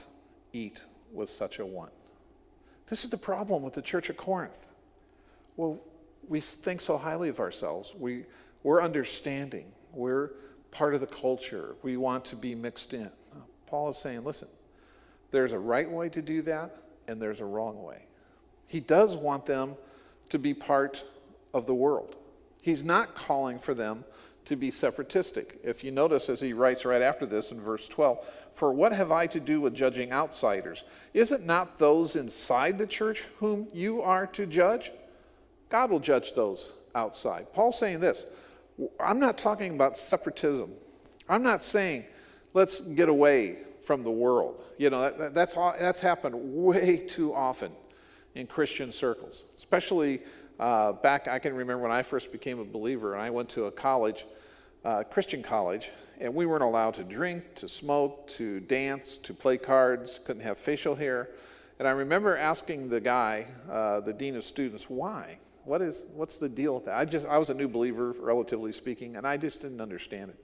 eat 0.54 0.84
with 1.12 1.30
such 1.30 1.60
a 1.60 1.66
one. 1.66 1.90
This 2.88 3.04
is 3.04 3.10
the 3.10 3.18
problem 3.18 3.64
with 3.64 3.74
the 3.74 3.82
church 3.82 4.10
of 4.10 4.18
Corinth. 4.18 4.68
Well, 5.56 5.80
we 6.30 6.40
think 6.40 6.82
so 6.82 6.98
highly 6.98 7.30
of 7.30 7.40
ourselves. 7.40 7.94
We, 7.98 8.26
we're 8.64 8.82
understanding. 8.82 9.72
We're 9.94 10.32
part 10.72 10.94
of 10.94 11.02
the 11.02 11.08
culture. 11.08 11.76
We 11.82 11.98
want 11.98 12.26
to 12.26 12.36
be 12.36 12.56
mixed 12.56 12.94
in. 12.94 13.10
Paul 13.66 13.90
is 13.90 13.98
saying, 13.98 14.24
listen, 14.24 14.48
there's 15.32 15.54
a 15.54 15.60
right 15.60 15.90
way 15.90 16.10
to 16.10 16.22
do 16.22 16.42
that, 16.44 16.78
and 17.08 17.22
there's 17.22 17.42
a 17.42 17.46
wrong 17.46 17.82
way. 17.84 18.06
He 18.68 18.80
does 18.80 19.16
want 19.16 19.46
them 19.46 19.76
to 20.30 20.40
be 20.40 20.54
part 20.54 21.04
of 21.54 21.66
the 21.66 21.74
world. 21.74 22.16
He's 22.62 22.84
not 22.84 23.16
calling 23.16 23.60
for 23.60 23.74
them 23.74 24.04
to 24.46 24.56
be 24.56 24.72
separatistic. 24.72 25.60
If 25.64 25.84
you 25.84 25.92
notice, 25.92 26.30
as 26.30 26.40
he 26.40 26.54
writes 26.54 26.86
right 26.86 27.02
after 27.02 27.26
this 27.26 27.52
in 27.52 27.60
verse 27.60 27.88
12, 27.88 28.26
For 28.54 28.72
what 28.72 28.94
have 28.94 29.12
I 29.12 29.28
to 29.28 29.40
do 29.40 29.60
with 29.60 29.76
judging 29.76 30.12
outsiders? 30.12 30.84
Is 31.14 31.32
it 31.32 31.46
not 31.46 31.80
those 31.80 32.16
inside 32.16 32.78
the 32.78 32.88
church 32.88 33.22
whom 33.40 33.68
you 33.74 34.02
are 34.02 34.26
to 34.28 34.46
judge? 34.46 34.92
God 35.70 35.92
will 35.92 36.00
judge 36.00 36.34
those 36.34 36.74
outside. 36.96 37.52
Paul's 37.54 37.78
saying 37.78 38.00
this 38.00 38.26
I'm 39.00 39.20
not 39.20 39.38
talking 39.38 39.76
about 39.76 39.98
separatism. 39.98 40.72
I'm 41.28 41.44
not 41.44 41.62
saying 41.62 42.06
let's 42.54 42.82
get 42.82 43.10
away 43.10 43.58
from 43.88 44.04
the 44.04 44.12
world. 44.12 44.62
You 44.78 44.90
know, 44.90 45.10
that, 45.10 45.34
that's, 45.34 45.56
that's 45.56 46.02
happened 46.02 46.36
way 46.36 46.98
too 46.98 47.34
often 47.34 47.72
in 48.36 48.46
Christian 48.46 48.92
circles, 48.92 49.46
especially 49.58 50.20
uh, 50.60 50.92
back, 50.92 51.28
I 51.28 51.40
can 51.40 51.56
remember 51.56 51.84
when 51.84 51.92
I 51.92 52.04
first 52.04 52.32
became 52.32 52.60
a 52.60 52.66
believer, 52.66 53.14
and 53.14 53.22
I 53.24 53.30
went 53.30 53.50
to 53.50 53.66
a 53.66 53.72
college, 53.72 54.26
uh, 54.84 55.04
Christian 55.04 55.42
college, 55.42 55.92
and 56.20 56.36
we 56.36 56.46
weren't 56.46 56.64
allowed 56.64 56.96
to 56.96 57.04
drink, 57.04 57.56
to 57.56 57.68
smoke, 57.68 58.28
to 58.30 58.60
dance, 58.60 59.18
to 59.18 59.34
play 59.34 59.58
cards, 59.58 60.20
couldn't 60.26 60.44
have 60.44 60.58
facial 60.58 60.94
hair. 60.94 61.30
And 61.80 61.88
I 61.88 61.92
remember 61.92 62.36
asking 62.36 62.90
the 62.90 63.00
guy, 63.00 63.48
uh, 63.72 64.02
the 64.02 64.14
dean 64.14 64.36
of 64.36 64.44
students, 64.44 64.90
why? 64.90 65.38
What 65.64 65.82
is, 65.82 66.06
what's 66.14 66.38
the 66.38 66.50
deal 66.50 66.76
with 66.76 66.86
that? 66.86 66.98
I, 66.98 67.06
just, 67.06 67.26
I 67.26 67.38
was 67.38 67.50
a 67.50 67.54
new 67.54 67.68
believer, 67.68 68.16
relatively 68.20 68.74
speaking, 68.74 69.16
and 69.16 69.26
I 69.26 69.38
just 69.38 69.62
didn't 69.62 69.82
understand 69.82 70.32
it. 70.32 70.40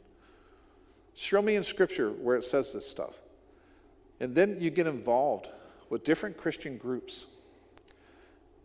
Show 1.16 1.42
me 1.42 1.56
in 1.56 1.64
Scripture 1.64 2.12
where 2.12 2.38
it 2.38 2.46
says 2.46 2.74
this 2.74 2.88
stuff. 2.88 3.14
And 4.24 4.34
then 4.34 4.56
you 4.62 4.70
get 4.70 4.88
involved 4.88 5.50
with 5.90 6.06
different 6.06 6.38
Christian 6.38 6.78
groups 6.78 7.26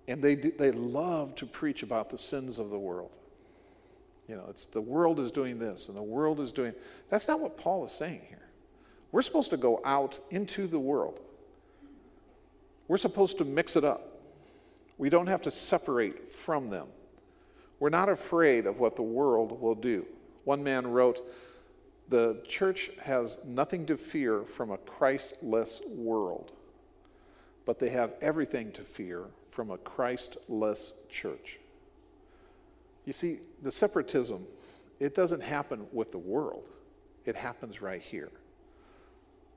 and 0.06 0.22
they, 0.22 0.36
do, 0.36 0.52
they 0.56 0.70
love 0.70 1.34
to 1.34 1.46
preach 1.46 1.82
about 1.82 2.10
the 2.10 2.16
sins 2.16 2.60
of 2.60 2.70
the 2.70 2.78
world. 2.78 3.18
You 4.28 4.36
know, 4.36 4.44
it's 4.50 4.66
the 4.66 4.80
world 4.80 5.18
is 5.18 5.32
doing 5.32 5.58
this 5.58 5.88
and 5.88 5.96
the 5.96 6.02
world 6.02 6.38
is 6.38 6.52
doing. 6.52 6.74
That's 7.10 7.26
not 7.26 7.40
what 7.40 7.58
Paul 7.58 7.84
is 7.84 7.90
saying 7.90 8.20
here. 8.28 8.46
We're 9.10 9.22
supposed 9.22 9.50
to 9.50 9.56
go 9.56 9.80
out 9.84 10.20
into 10.30 10.68
the 10.68 10.78
world. 10.78 11.18
We're 12.86 12.96
supposed 12.96 13.38
to 13.38 13.44
mix 13.44 13.74
it 13.74 13.82
up. 13.82 14.20
We 14.96 15.10
don't 15.10 15.26
have 15.26 15.42
to 15.42 15.50
separate 15.50 16.28
from 16.28 16.70
them. 16.70 16.86
We're 17.80 17.90
not 17.90 18.08
afraid 18.08 18.66
of 18.66 18.78
what 18.78 18.94
the 18.94 19.02
world 19.02 19.60
will 19.60 19.74
do. 19.74 20.06
One 20.44 20.62
man 20.62 20.86
wrote, 20.86 21.20
The 22.08 22.42
church 22.48 22.90
has 23.02 23.38
nothing 23.44 23.86
to 23.86 23.96
fear 23.96 24.42
from 24.42 24.70
a 24.70 24.78
Christless 24.78 25.82
world, 25.88 26.52
but 27.66 27.78
they 27.78 27.90
have 27.90 28.14
everything 28.22 28.72
to 28.72 28.82
fear 28.82 29.24
from 29.50 29.70
a 29.70 29.78
Christless 29.78 30.94
church. 31.10 31.58
You 33.04 33.12
see, 33.12 33.40
the 33.62 33.72
separatism, 33.72 34.46
it 35.00 35.14
doesn't 35.14 35.42
happen 35.42 35.86
with 35.92 36.12
the 36.12 36.18
world, 36.18 36.68
it 37.26 37.36
happens 37.36 37.82
right 37.82 38.00
here. 38.00 38.30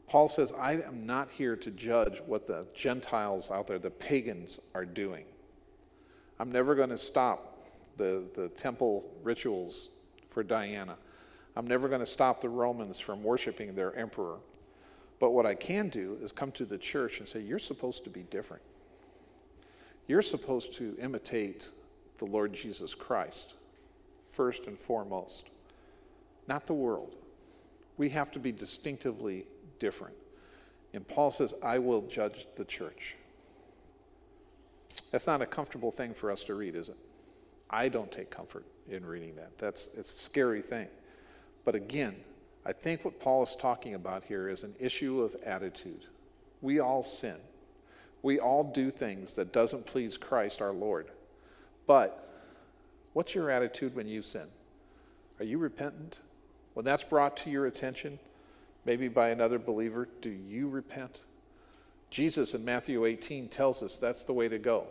Paul 0.08 0.28
says, 0.28 0.52
I 0.52 0.74
am 0.74 1.06
not 1.06 1.30
here 1.30 1.56
to 1.56 1.72
judge 1.72 2.20
what 2.26 2.46
the 2.46 2.68
Gentiles 2.76 3.50
out 3.50 3.68
there, 3.68 3.80
the 3.80 3.90
pagans, 3.90 4.60
are 4.76 4.84
doing. 4.84 5.24
I'm 6.38 6.52
never 6.52 6.76
going 6.76 6.90
to 6.90 6.98
stop 6.98 7.66
the, 7.96 8.26
the 8.36 8.50
temple 8.50 9.10
rituals 9.24 9.90
for 10.26 10.44
Diana. 10.44 10.98
I'm 11.56 11.68
never 11.68 11.88
going 11.88 12.00
to 12.00 12.06
stop 12.06 12.42
the 12.42 12.50
Romans 12.50 13.00
from 13.00 13.24
worshiping 13.24 13.76
their 13.76 13.96
emperor. 13.96 14.38
But 15.20 15.32
what 15.32 15.46
I 15.46 15.54
can 15.54 15.90
do 15.90 16.18
is 16.22 16.32
come 16.32 16.52
to 16.54 16.66
the 16.66 16.78
church 16.78 17.20
and 17.20 17.28
say, 17.28 17.42
You're 17.42 17.60
supposed 17.60 18.04
to 18.06 18.10
be 18.10 18.24
different. 18.24 18.64
You're 20.08 20.22
supposed 20.22 20.74
to 20.76 20.98
imitate 21.00 21.70
the 22.18 22.26
Lord 22.26 22.54
Jesus 22.54 22.96
Christ 22.96 23.56
first 24.22 24.68
and 24.68 24.78
foremost, 24.78 25.50
not 26.48 26.68
the 26.68 26.74
world. 26.74 27.16
We 27.98 28.10
have 28.10 28.32
to 28.32 28.40
be 28.40 28.52
distinctively 28.52 29.46
different. 29.80 30.16
And 30.94 31.08
Paul 31.08 31.32
says, 31.32 31.54
I 31.64 31.80
will 31.80 32.02
judge 32.08 32.48
the 32.56 32.66
church. 32.66 33.16
That's 35.12 35.28
not 35.28 35.42
a 35.42 35.46
comfortable 35.46 35.92
thing 35.92 36.14
for 36.14 36.32
us 36.32 36.44
to 36.46 36.56
read, 36.56 36.76
is 36.76 36.90
it? 36.90 36.98
I 37.70 37.90
don't 37.90 38.12
take 38.12 38.30
comfort 38.30 38.66
in 38.90 39.06
reading 39.06 39.36
that. 39.36 39.58
That's 39.58 39.90
it's 39.96 40.14
a 40.14 40.20
scary 40.20 40.62
thing. 40.62 40.88
But 41.66 41.76
again, 41.76 42.16
I 42.66 42.72
think 42.74 43.04
what 43.04 43.20
Paul 43.20 43.44
is 43.44 43.56
talking 43.56 43.96
about 43.96 44.24
here 44.24 44.48
is 44.48 44.64
an 44.64 44.76
issue 44.80 45.22
of 45.22 45.36
attitude. 45.46 46.06
We 46.62 46.80
all 46.80 47.04
sin. 47.04 47.38
We 48.22 48.40
all 48.40 48.64
do 48.64 48.92
things 48.92 49.34
that 49.36 49.52
doesn't 49.52 49.86
please 49.86 50.18
Christ 50.18 50.62
our 50.62 50.74
Lord. 50.74 51.08
But 51.88 52.28
what's 53.14 53.34
your 53.34 53.50
attitude 53.50 53.96
when 53.96 54.08
you 54.08 54.22
sin? 54.22 54.48
Are 55.40 55.46
you 55.46 55.58
repentant? 55.58 56.20
When 56.74 56.86
that's 56.86 57.04
brought 57.04 57.36
to 57.38 57.50
your 57.50 57.66
attention, 57.66 58.20
maybe 58.86 59.08
by 59.08 59.30
another 59.30 59.58
believer, 59.58 60.08
do 60.22 60.30
you 60.30 60.70
repent? 60.70 61.22
Jesus 62.12 62.54
in 62.54 62.64
Matthew 62.64 63.06
18 63.06 63.48
tells 63.48 63.82
us 63.82 63.98
that's 63.98 64.24
the 64.24 64.34
way 64.34 64.48
to 64.48 64.60
go. 64.60 64.86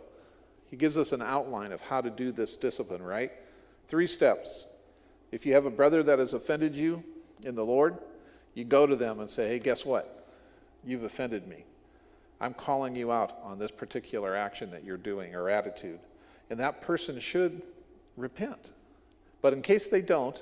He 0.69 0.75
gives 0.75 0.97
us 0.97 1.11
an 1.11 1.21
outline 1.21 1.71
of 1.71 1.81
how 1.81 2.01
to 2.01 2.09
do 2.09 2.31
this 2.31 2.55
discipline, 2.55 3.01
right? 3.01 3.31
Three 3.87 4.07
steps. 4.07 4.67
If 5.31 5.45
you 5.45 5.53
have 5.53 5.65
a 5.65 5.71
brother 5.71 6.03
that 6.03 6.19
has 6.19 6.33
offended 6.33 6.75
you 6.75 7.03
in 7.43 7.55
the 7.55 7.65
Lord, 7.65 7.97
you 8.53 8.65
go 8.65 8.85
to 8.85 8.95
them 8.95 9.19
and 9.19 9.29
say, 9.29 9.47
hey, 9.47 9.59
guess 9.59 9.85
what? 9.85 10.25
You've 10.85 11.03
offended 11.03 11.47
me. 11.47 11.63
I'm 12.41 12.53
calling 12.53 12.95
you 12.95 13.11
out 13.11 13.37
on 13.43 13.59
this 13.59 13.71
particular 13.71 14.35
action 14.35 14.71
that 14.71 14.83
you're 14.83 14.97
doing 14.97 15.35
or 15.35 15.49
attitude. 15.49 15.99
And 16.49 16.59
that 16.59 16.81
person 16.81 17.19
should 17.19 17.61
repent. 18.17 18.71
But 19.41 19.53
in 19.53 19.61
case 19.61 19.87
they 19.87 20.01
don't, 20.01 20.41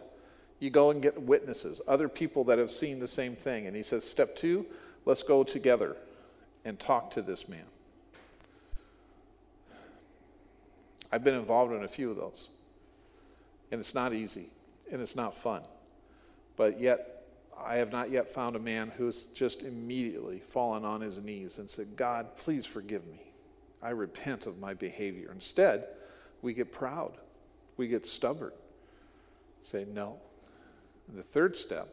you 0.59 0.69
go 0.69 0.91
and 0.91 1.01
get 1.01 1.21
witnesses, 1.21 1.81
other 1.87 2.09
people 2.09 2.43
that 2.45 2.57
have 2.57 2.71
seen 2.71 2.99
the 2.99 3.07
same 3.07 3.35
thing. 3.35 3.67
And 3.67 3.75
he 3.75 3.83
says, 3.83 4.03
Step 4.03 4.35
two, 4.35 4.65
let's 5.05 5.23
go 5.23 5.43
together 5.43 5.95
and 6.65 6.79
talk 6.79 7.11
to 7.11 7.21
this 7.21 7.47
man. 7.47 7.63
I've 11.11 11.23
been 11.23 11.35
involved 11.35 11.73
in 11.73 11.83
a 11.83 11.87
few 11.87 12.09
of 12.11 12.17
those. 12.17 12.49
And 13.71 13.79
it's 13.79 13.93
not 13.95 14.13
easy 14.13 14.47
and 14.91 15.01
it's 15.01 15.15
not 15.15 15.35
fun. 15.35 15.61
But 16.55 16.79
yet, 16.79 17.23
I 17.57 17.75
have 17.75 17.91
not 17.91 18.09
yet 18.09 18.31
found 18.31 18.55
a 18.55 18.59
man 18.59 18.91
who 18.95 19.05
has 19.05 19.25
just 19.25 19.63
immediately 19.63 20.39
fallen 20.39 20.85
on 20.85 21.01
his 21.01 21.21
knees 21.21 21.59
and 21.59 21.69
said, 21.69 21.95
God, 21.95 22.35
please 22.37 22.65
forgive 22.65 23.05
me. 23.07 23.21
I 23.81 23.89
repent 23.89 24.45
of 24.45 24.59
my 24.59 24.73
behavior. 24.73 25.31
Instead, 25.33 25.85
we 26.41 26.53
get 26.53 26.71
proud, 26.71 27.17
we 27.77 27.87
get 27.87 28.05
stubborn, 28.05 28.51
say 29.61 29.85
no. 29.93 30.17
And 31.07 31.17
the 31.17 31.23
third 31.23 31.55
step 31.55 31.87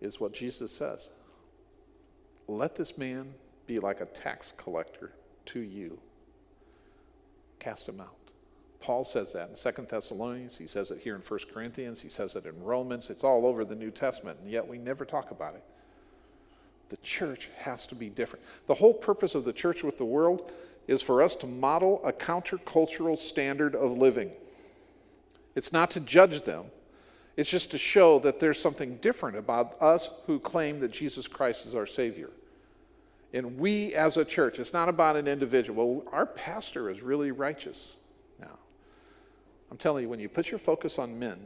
is 0.00 0.20
what 0.20 0.32
Jesus 0.32 0.72
says 0.72 1.10
let 2.46 2.74
this 2.74 2.98
man 2.98 3.32
be 3.66 3.78
like 3.78 4.00
a 4.00 4.06
tax 4.06 4.52
collector 4.52 5.12
to 5.46 5.60
you. 5.60 5.98
Cast 7.58 7.88
him 7.88 8.00
out. 8.00 8.23
Paul 8.84 9.02
says 9.02 9.32
that 9.32 9.48
in 9.48 9.56
Second 9.56 9.88
Thessalonians. 9.88 10.58
He 10.58 10.66
says 10.66 10.90
it 10.90 11.00
here 11.00 11.14
in 11.14 11.22
First 11.22 11.50
Corinthians. 11.50 12.02
He 12.02 12.10
says 12.10 12.36
it 12.36 12.44
in 12.44 12.62
Romans. 12.62 13.08
It's 13.08 13.24
all 13.24 13.46
over 13.46 13.64
the 13.64 13.74
New 13.74 13.90
Testament, 13.90 14.38
and 14.42 14.50
yet 14.50 14.68
we 14.68 14.76
never 14.76 15.06
talk 15.06 15.30
about 15.30 15.54
it. 15.54 15.64
The 16.90 16.98
church 16.98 17.48
has 17.60 17.86
to 17.86 17.94
be 17.94 18.10
different. 18.10 18.44
The 18.66 18.74
whole 18.74 18.92
purpose 18.92 19.34
of 19.34 19.46
the 19.46 19.54
church 19.54 19.82
with 19.82 19.96
the 19.96 20.04
world 20.04 20.52
is 20.86 21.00
for 21.00 21.22
us 21.22 21.34
to 21.36 21.46
model 21.46 22.04
a 22.04 22.12
countercultural 22.12 23.16
standard 23.16 23.74
of 23.74 23.96
living. 23.96 24.32
It's 25.54 25.72
not 25.72 25.90
to 25.92 26.00
judge 26.00 26.42
them, 26.42 26.66
it's 27.38 27.50
just 27.50 27.70
to 27.70 27.78
show 27.78 28.18
that 28.18 28.38
there's 28.38 28.60
something 28.60 28.96
different 28.96 29.38
about 29.38 29.80
us 29.80 30.10
who 30.26 30.38
claim 30.38 30.80
that 30.80 30.92
Jesus 30.92 31.26
Christ 31.26 31.64
is 31.64 31.74
our 31.74 31.86
Savior. 31.86 32.28
And 33.32 33.58
we 33.58 33.94
as 33.94 34.18
a 34.18 34.26
church, 34.26 34.58
it's 34.58 34.74
not 34.74 34.90
about 34.90 35.16
an 35.16 35.26
individual. 35.26 36.04
Our 36.12 36.26
pastor 36.26 36.90
is 36.90 37.00
really 37.00 37.30
righteous. 37.30 37.96
I'm 39.74 39.78
telling 39.78 40.04
you, 40.04 40.08
when 40.08 40.20
you 40.20 40.28
put 40.28 40.52
your 40.52 40.60
focus 40.60 41.00
on 41.00 41.18
men, 41.18 41.36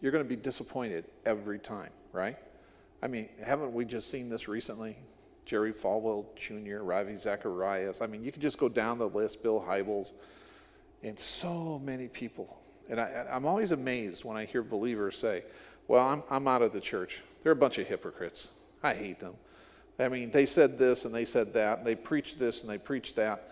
you're 0.00 0.10
going 0.10 0.24
to 0.24 0.28
be 0.28 0.34
disappointed 0.34 1.04
every 1.26 1.58
time, 1.58 1.90
right? 2.10 2.38
I 3.02 3.06
mean, 3.06 3.28
haven't 3.44 3.74
we 3.74 3.84
just 3.84 4.10
seen 4.10 4.30
this 4.30 4.48
recently? 4.48 4.96
Jerry 5.44 5.74
Falwell 5.74 6.24
Jr., 6.36 6.82
Ravi 6.82 7.16
Zacharias. 7.16 8.00
I 8.00 8.06
mean, 8.06 8.24
you 8.24 8.32
can 8.32 8.40
just 8.40 8.58
go 8.58 8.70
down 8.70 8.98
the 8.98 9.10
list, 9.10 9.42
Bill 9.42 9.60
Hybels, 9.60 10.12
and 11.02 11.18
so 11.18 11.78
many 11.84 12.08
people. 12.08 12.58
And 12.88 12.98
I, 12.98 13.26
am 13.28 13.44
always 13.44 13.72
amazed 13.72 14.24
when 14.24 14.38
I 14.38 14.46
hear 14.46 14.62
believers 14.62 15.18
say, 15.18 15.44
Well, 15.86 16.08
I'm, 16.08 16.22
I'm 16.30 16.48
out 16.48 16.62
of 16.62 16.72
the 16.72 16.80
church. 16.80 17.20
They're 17.42 17.52
a 17.52 17.56
bunch 17.56 17.76
of 17.76 17.86
hypocrites. 17.86 18.52
I 18.82 18.94
hate 18.94 19.20
them. 19.20 19.34
I 19.98 20.08
mean, 20.08 20.30
they 20.30 20.46
said 20.46 20.78
this 20.78 21.04
and 21.04 21.14
they 21.14 21.26
said 21.26 21.52
that, 21.52 21.80
and 21.80 21.86
they 21.86 21.94
preached 21.94 22.38
this 22.38 22.62
and 22.62 22.70
they 22.70 22.78
preached 22.78 23.16
that, 23.16 23.50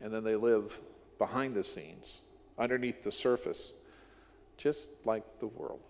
and 0.00 0.12
then 0.12 0.24
they 0.24 0.34
live 0.34 0.80
behind 1.16 1.54
the 1.54 1.62
scenes 1.62 2.22
underneath 2.58 3.02
the 3.02 3.12
surface, 3.12 3.72
just 4.56 5.06
like 5.06 5.38
the 5.38 5.46
world. 5.46 5.80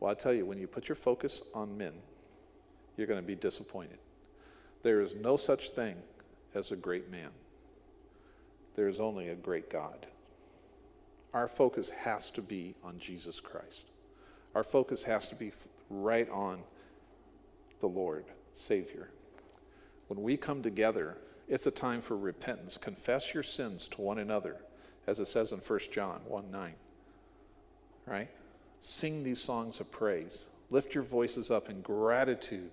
Well, 0.00 0.10
I 0.10 0.14
tell 0.14 0.32
you, 0.32 0.44
when 0.44 0.58
you 0.58 0.66
put 0.66 0.88
your 0.88 0.96
focus 0.96 1.44
on 1.54 1.78
men, 1.78 1.92
you're 2.96 3.06
going 3.06 3.20
to 3.20 3.26
be 3.26 3.34
disappointed. 3.34 3.98
There 4.82 5.00
is 5.00 5.14
no 5.14 5.36
such 5.36 5.70
thing 5.70 5.96
as 6.54 6.70
a 6.70 6.76
great 6.76 7.10
man, 7.10 7.30
there 8.76 8.88
is 8.88 9.00
only 9.00 9.28
a 9.28 9.34
great 9.34 9.70
God. 9.70 10.06
Our 11.32 11.48
focus 11.48 11.90
has 11.90 12.30
to 12.32 12.42
be 12.42 12.76
on 12.84 12.98
Jesus 12.98 13.40
Christ. 13.40 13.86
Our 14.54 14.62
focus 14.62 15.02
has 15.02 15.28
to 15.28 15.34
be 15.34 15.52
right 15.90 16.30
on 16.30 16.60
the 17.80 17.88
Lord, 17.88 18.24
Savior. 18.52 19.10
When 20.06 20.22
we 20.22 20.36
come 20.36 20.62
together, 20.62 21.16
it's 21.48 21.66
a 21.66 21.72
time 21.72 22.00
for 22.00 22.16
repentance. 22.16 22.76
Confess 22.76 23.34
your 23.34 23.42
sins 23.42 23.88
to 23.88 24.00
one 24.00 24.18
another 24.18 24.58
as 25.06 25.20
it 25.20 25.26
says 25.26 25.52
in 25.52 25.58
1 25.58 25.78
John 25.92 26.20
1 26.26 26.50
9. 26.50 26.74
Right? 28.06 28.30
Sing 28.80 29.22
these 29.22 29.40
songs 29.40 29.80
of 29.80 29.90
praise. 29.90 30.48
Lift 30.70 30.94
your 30.94 31.04
voices 31.04 31.50
up 31.50 31.70
in 31.70 31.80
gratitude 31.80 32.70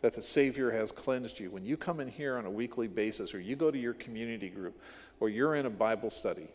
that 0.00 0.14
the 0.14 0.22
Savior 0.22 0.70
has 0.70 0.90
cleansed 0.90 1.38
you. 1.38 1.50
When 1.50 1.64
you 1.64 1.76
come 1.76 2.00
in 2.00 2.08
here 2.08 2.38
on 2.38 2.46
a 2.46 2.50
weekly 2.50 2.88
basis, 2.88 3.34
or 3.34 3.40
you 3.40 3.56
go 3.56 3.70
to 3.70 3.78
your 3.78 3.92
community 3.94 4.48
group, 4.48 4.80
or 5.20 5.28
you're 5.28 5.54
in 5.54 5.66
a 5.66 5.70
Bible 5.70 6.08
study, 6.08 6.48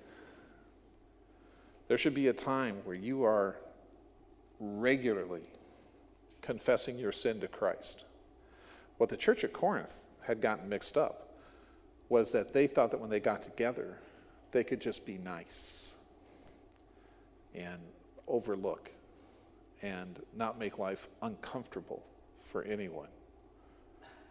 there 1.87 1.97
should 1.97 2.15
be 2.15 2.27
a 2.27 2.33
time 2.33 2.77
where 2.83 2.95
you 2.95 3.23
are 3.23 3.57
regularly 4.59 5.43
confessing 6.41 6.97
your 6.97 7.11
sin 7.11 7.39
to 7.41 7.47
Christ. 7.47 8.03
What 8.97 9.09
the 9.09 9.17
church 9.17 9.43
at 9.43 9.53
Corinth 9.53 9.93
had 10.25 10.41
gotten 10.41 10.69
mixed 10.69 10.97
up 10.97 11.33
was 12.09 12.31
that 12.31 12.53
they 12.53 12.67
thought 12.67 12.91
that 12.91 12.99
when 12.99 13.09
they 13.09 13.19
got 13.19 13.43
together, 13.43 13.99
they 14.55 14.63
could 14.63 14.79
just 14.79 15.05
be 15.05 15.17
nice 15.17 15.95
and 17.53 17.77
overlook 18.25 18.89
and 19.81 20.21
not 20.33 20.57
make 20.57 20.79
life 20.79 21.09
uncomfortable 21.21 22.05
for 22.45 22.63
anyone. 22.63 23.09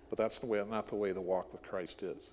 But 0.09 0.16
that's 0.16 0.39
the 0.39 0.47
way, 0.47 0.64
not 0.66 0.89
the 0.89 0.95
way 0.95 1.12
the 1.12 1.20
walk 1.20 1.53
with 1.53 1.62
Christ 1.62 2.03
is. 2.03 2.33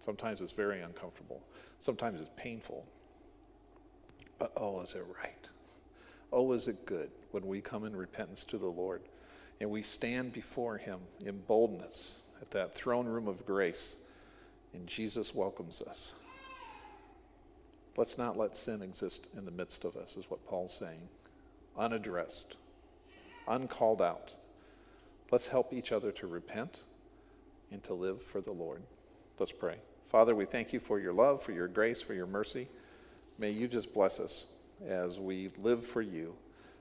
Sometimes 0.00 0.42
it's 0.42 0.52
very 0.52 0.82
uncomfortable. 0.82 1.42
Sometimes 1.78 2.20
it's 2.20 2.30
painful. 2.36 2.86
But 4.38 4.52
oh, 4.58 4.82
is 4.82 4.94
it 4.94 5.04
right? 5.22 5.48
Oh, 6.30 6.52
is 6.52 6.68
it 6.68 6.84
good 6.84 7.08
when 7.30 7.46
we 7.46 7.62
come 7.62 7.86
in 7.86 7.96
repentance 7.96 8.44
to 8.44 8.58
the 8.58 8.66
Lord 8.66 9.00
and 9.62 9.70
we 9.70 9.82
stand 9.82 10.34
before 10.34 10.76
Him 10.76 10.98
in 11.24 11.38
boldness 11.46 12.20
at 12.42 12.50
that 12.50 12.74
throne 12.74 13.06
room 13.06 13.28
of 13.28 13.46
grace 13.46 13.96
and 14.74 14.86
Jesus 14.86 15.34
welcomes 15.34 15.80
us. 15.80 16.12
Let's 17.98 18.16
not 18.16 18.38
let 18.38 18.56
sin 18.56 18.80
exist 18.80 19.26
in 19.36 19.44
the 19.44 19.50
midst 19.50 19.84
of 19.84 19.96
us, 19.96 20.16
is 20.16 20.30
what 20.30 20.46
Paul's 20.46 20.72
saying. 20.72 21.08
Unaddressed, 21.76 22.54
uncalled 23.48 24.00
out. 24.00 24.34
Let's 25.32 25.48
help 25.48 25.72
each 25.72 25.90
other 25.90 26.12
to 26.12 26.28
repent 26.28 26.82
and 27.72 27.82
to 27.82 27.94
live 27.94 28.22
for 28.22 28.40
the 28.40 28.52
Lord. 28.52 28.82
Let's 29.40 29.50
pray. 29.50 29.78
Father, 30.04 30.36
we 30.36 30.44
thank 30.44 30.72
you 30.72 30.78
for 30.78 31.00
your 31.00 31.12
love, 31.12 31.42
for 31.42 31.50
your 31.50 31.66
grace, 31.66 32.00
for 32.00 32.14
your 32.14 32.28
mercy. 32.28 32.68
May 33.36 33.50
you 33.50 33.66
just 33.66 33.92
bless 33.92 34.20
us 34.20 34.46
as 34.86 35.18
we 35.18 35.50
live 35.58 35.84
for 35.84 36.00
you. 36.00 36.36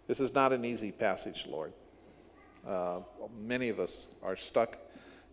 This 0.06 0.20
is 0.20 0.36
not 0.36 0.54
an 0.54 0.64
easy 0.64 0.92
passage, 0.92 1.48
Lord. 1.50 1.74
Uh, 2.64 3.00
many 3.42 3.70
of 3.70 3.80
us 3.80 4.10
are 4.22 4.36
stuck 4.36 4.78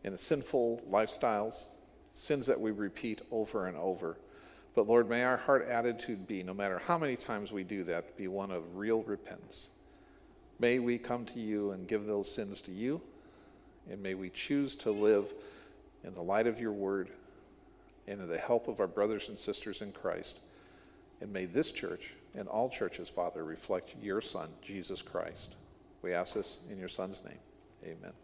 in 0.03 0.17
sinful 0.17 0.81
lifestyles, 0.91 1.75
sins 2.09 2.47
that 2.47 2.59
we 2.59 2.71
repeat 2.71 3.21
over 3.31 3.67
and 3.67 3.77
over. 3.77 4.17
But 4.75 4.89
Lord, 4.89 5.09
may 5.09 5.23
our 5.23 5.37
heart 5.37 5.69
attitude 5.69 6.27
be, 6.27 6.43
no 6.43 6.55
matter 6.55 6.81
how 6.87 6.99
many 6.99 7.17
times 7.17 7.53
we 7.53 7.63
do 7.63 7.85
that, 7.85 8.17
be 8.17 8.27
one 8.29 8.51
of 8.51 8.77
real 8.77 9.03
repentance. 9.03 9.71
May 10.59 10.79
we 10.79 10.99
come 10.99 11.25
to 11.27 11.41
you 11.41 11.71
and 11.71 11.87
give 11.87 12.07
those 12.07 12.31
sins 12.31 12.61
to 12.63 12.73
you, 12.73 13.01
and 13.91 14.03
may 14.03 14.15
we 14.15 14.31
choose 14.31 14.75
to 14.77 14.91
live 14.91 15.33
in 16.03 16.15
the 16.15 16.23
light 16.23 16.47
of 16.47 16.61
your 16.61 16.73
word 16.73 17.09
and 18.07 18.21
in 18.21 18.29
the 18.29 18.39
help 18.39 18.69
of 18.69 18.81
our 18.81 18.87
brothers 18.87 19.29
and 19.29 19.39
sisters 19.39 19.81
in 19.81 19.93
Christ. 19.93 20.39
And 21.21 21.33
may 21.33 21.47
this 21.47 21.71
church 21.71 22.11
and 22.35 22.49
all 22.49 22.69
churches, 22.69 23.09
Father, 23.09 23.45
reflect 23.45 23.95
your 24.03 24.21
Son, 24.21 24.49
Jesus 24.63 25.03
Christ. 25.03 25.55
We 26.03 26.13
ask 26.13 26.35
this 26.35 26.61
in 26.71 26.79
your 26.79 26.89
Son's 26.89 27.23
name. 27.25 27.39
Amen. 27.85 28.24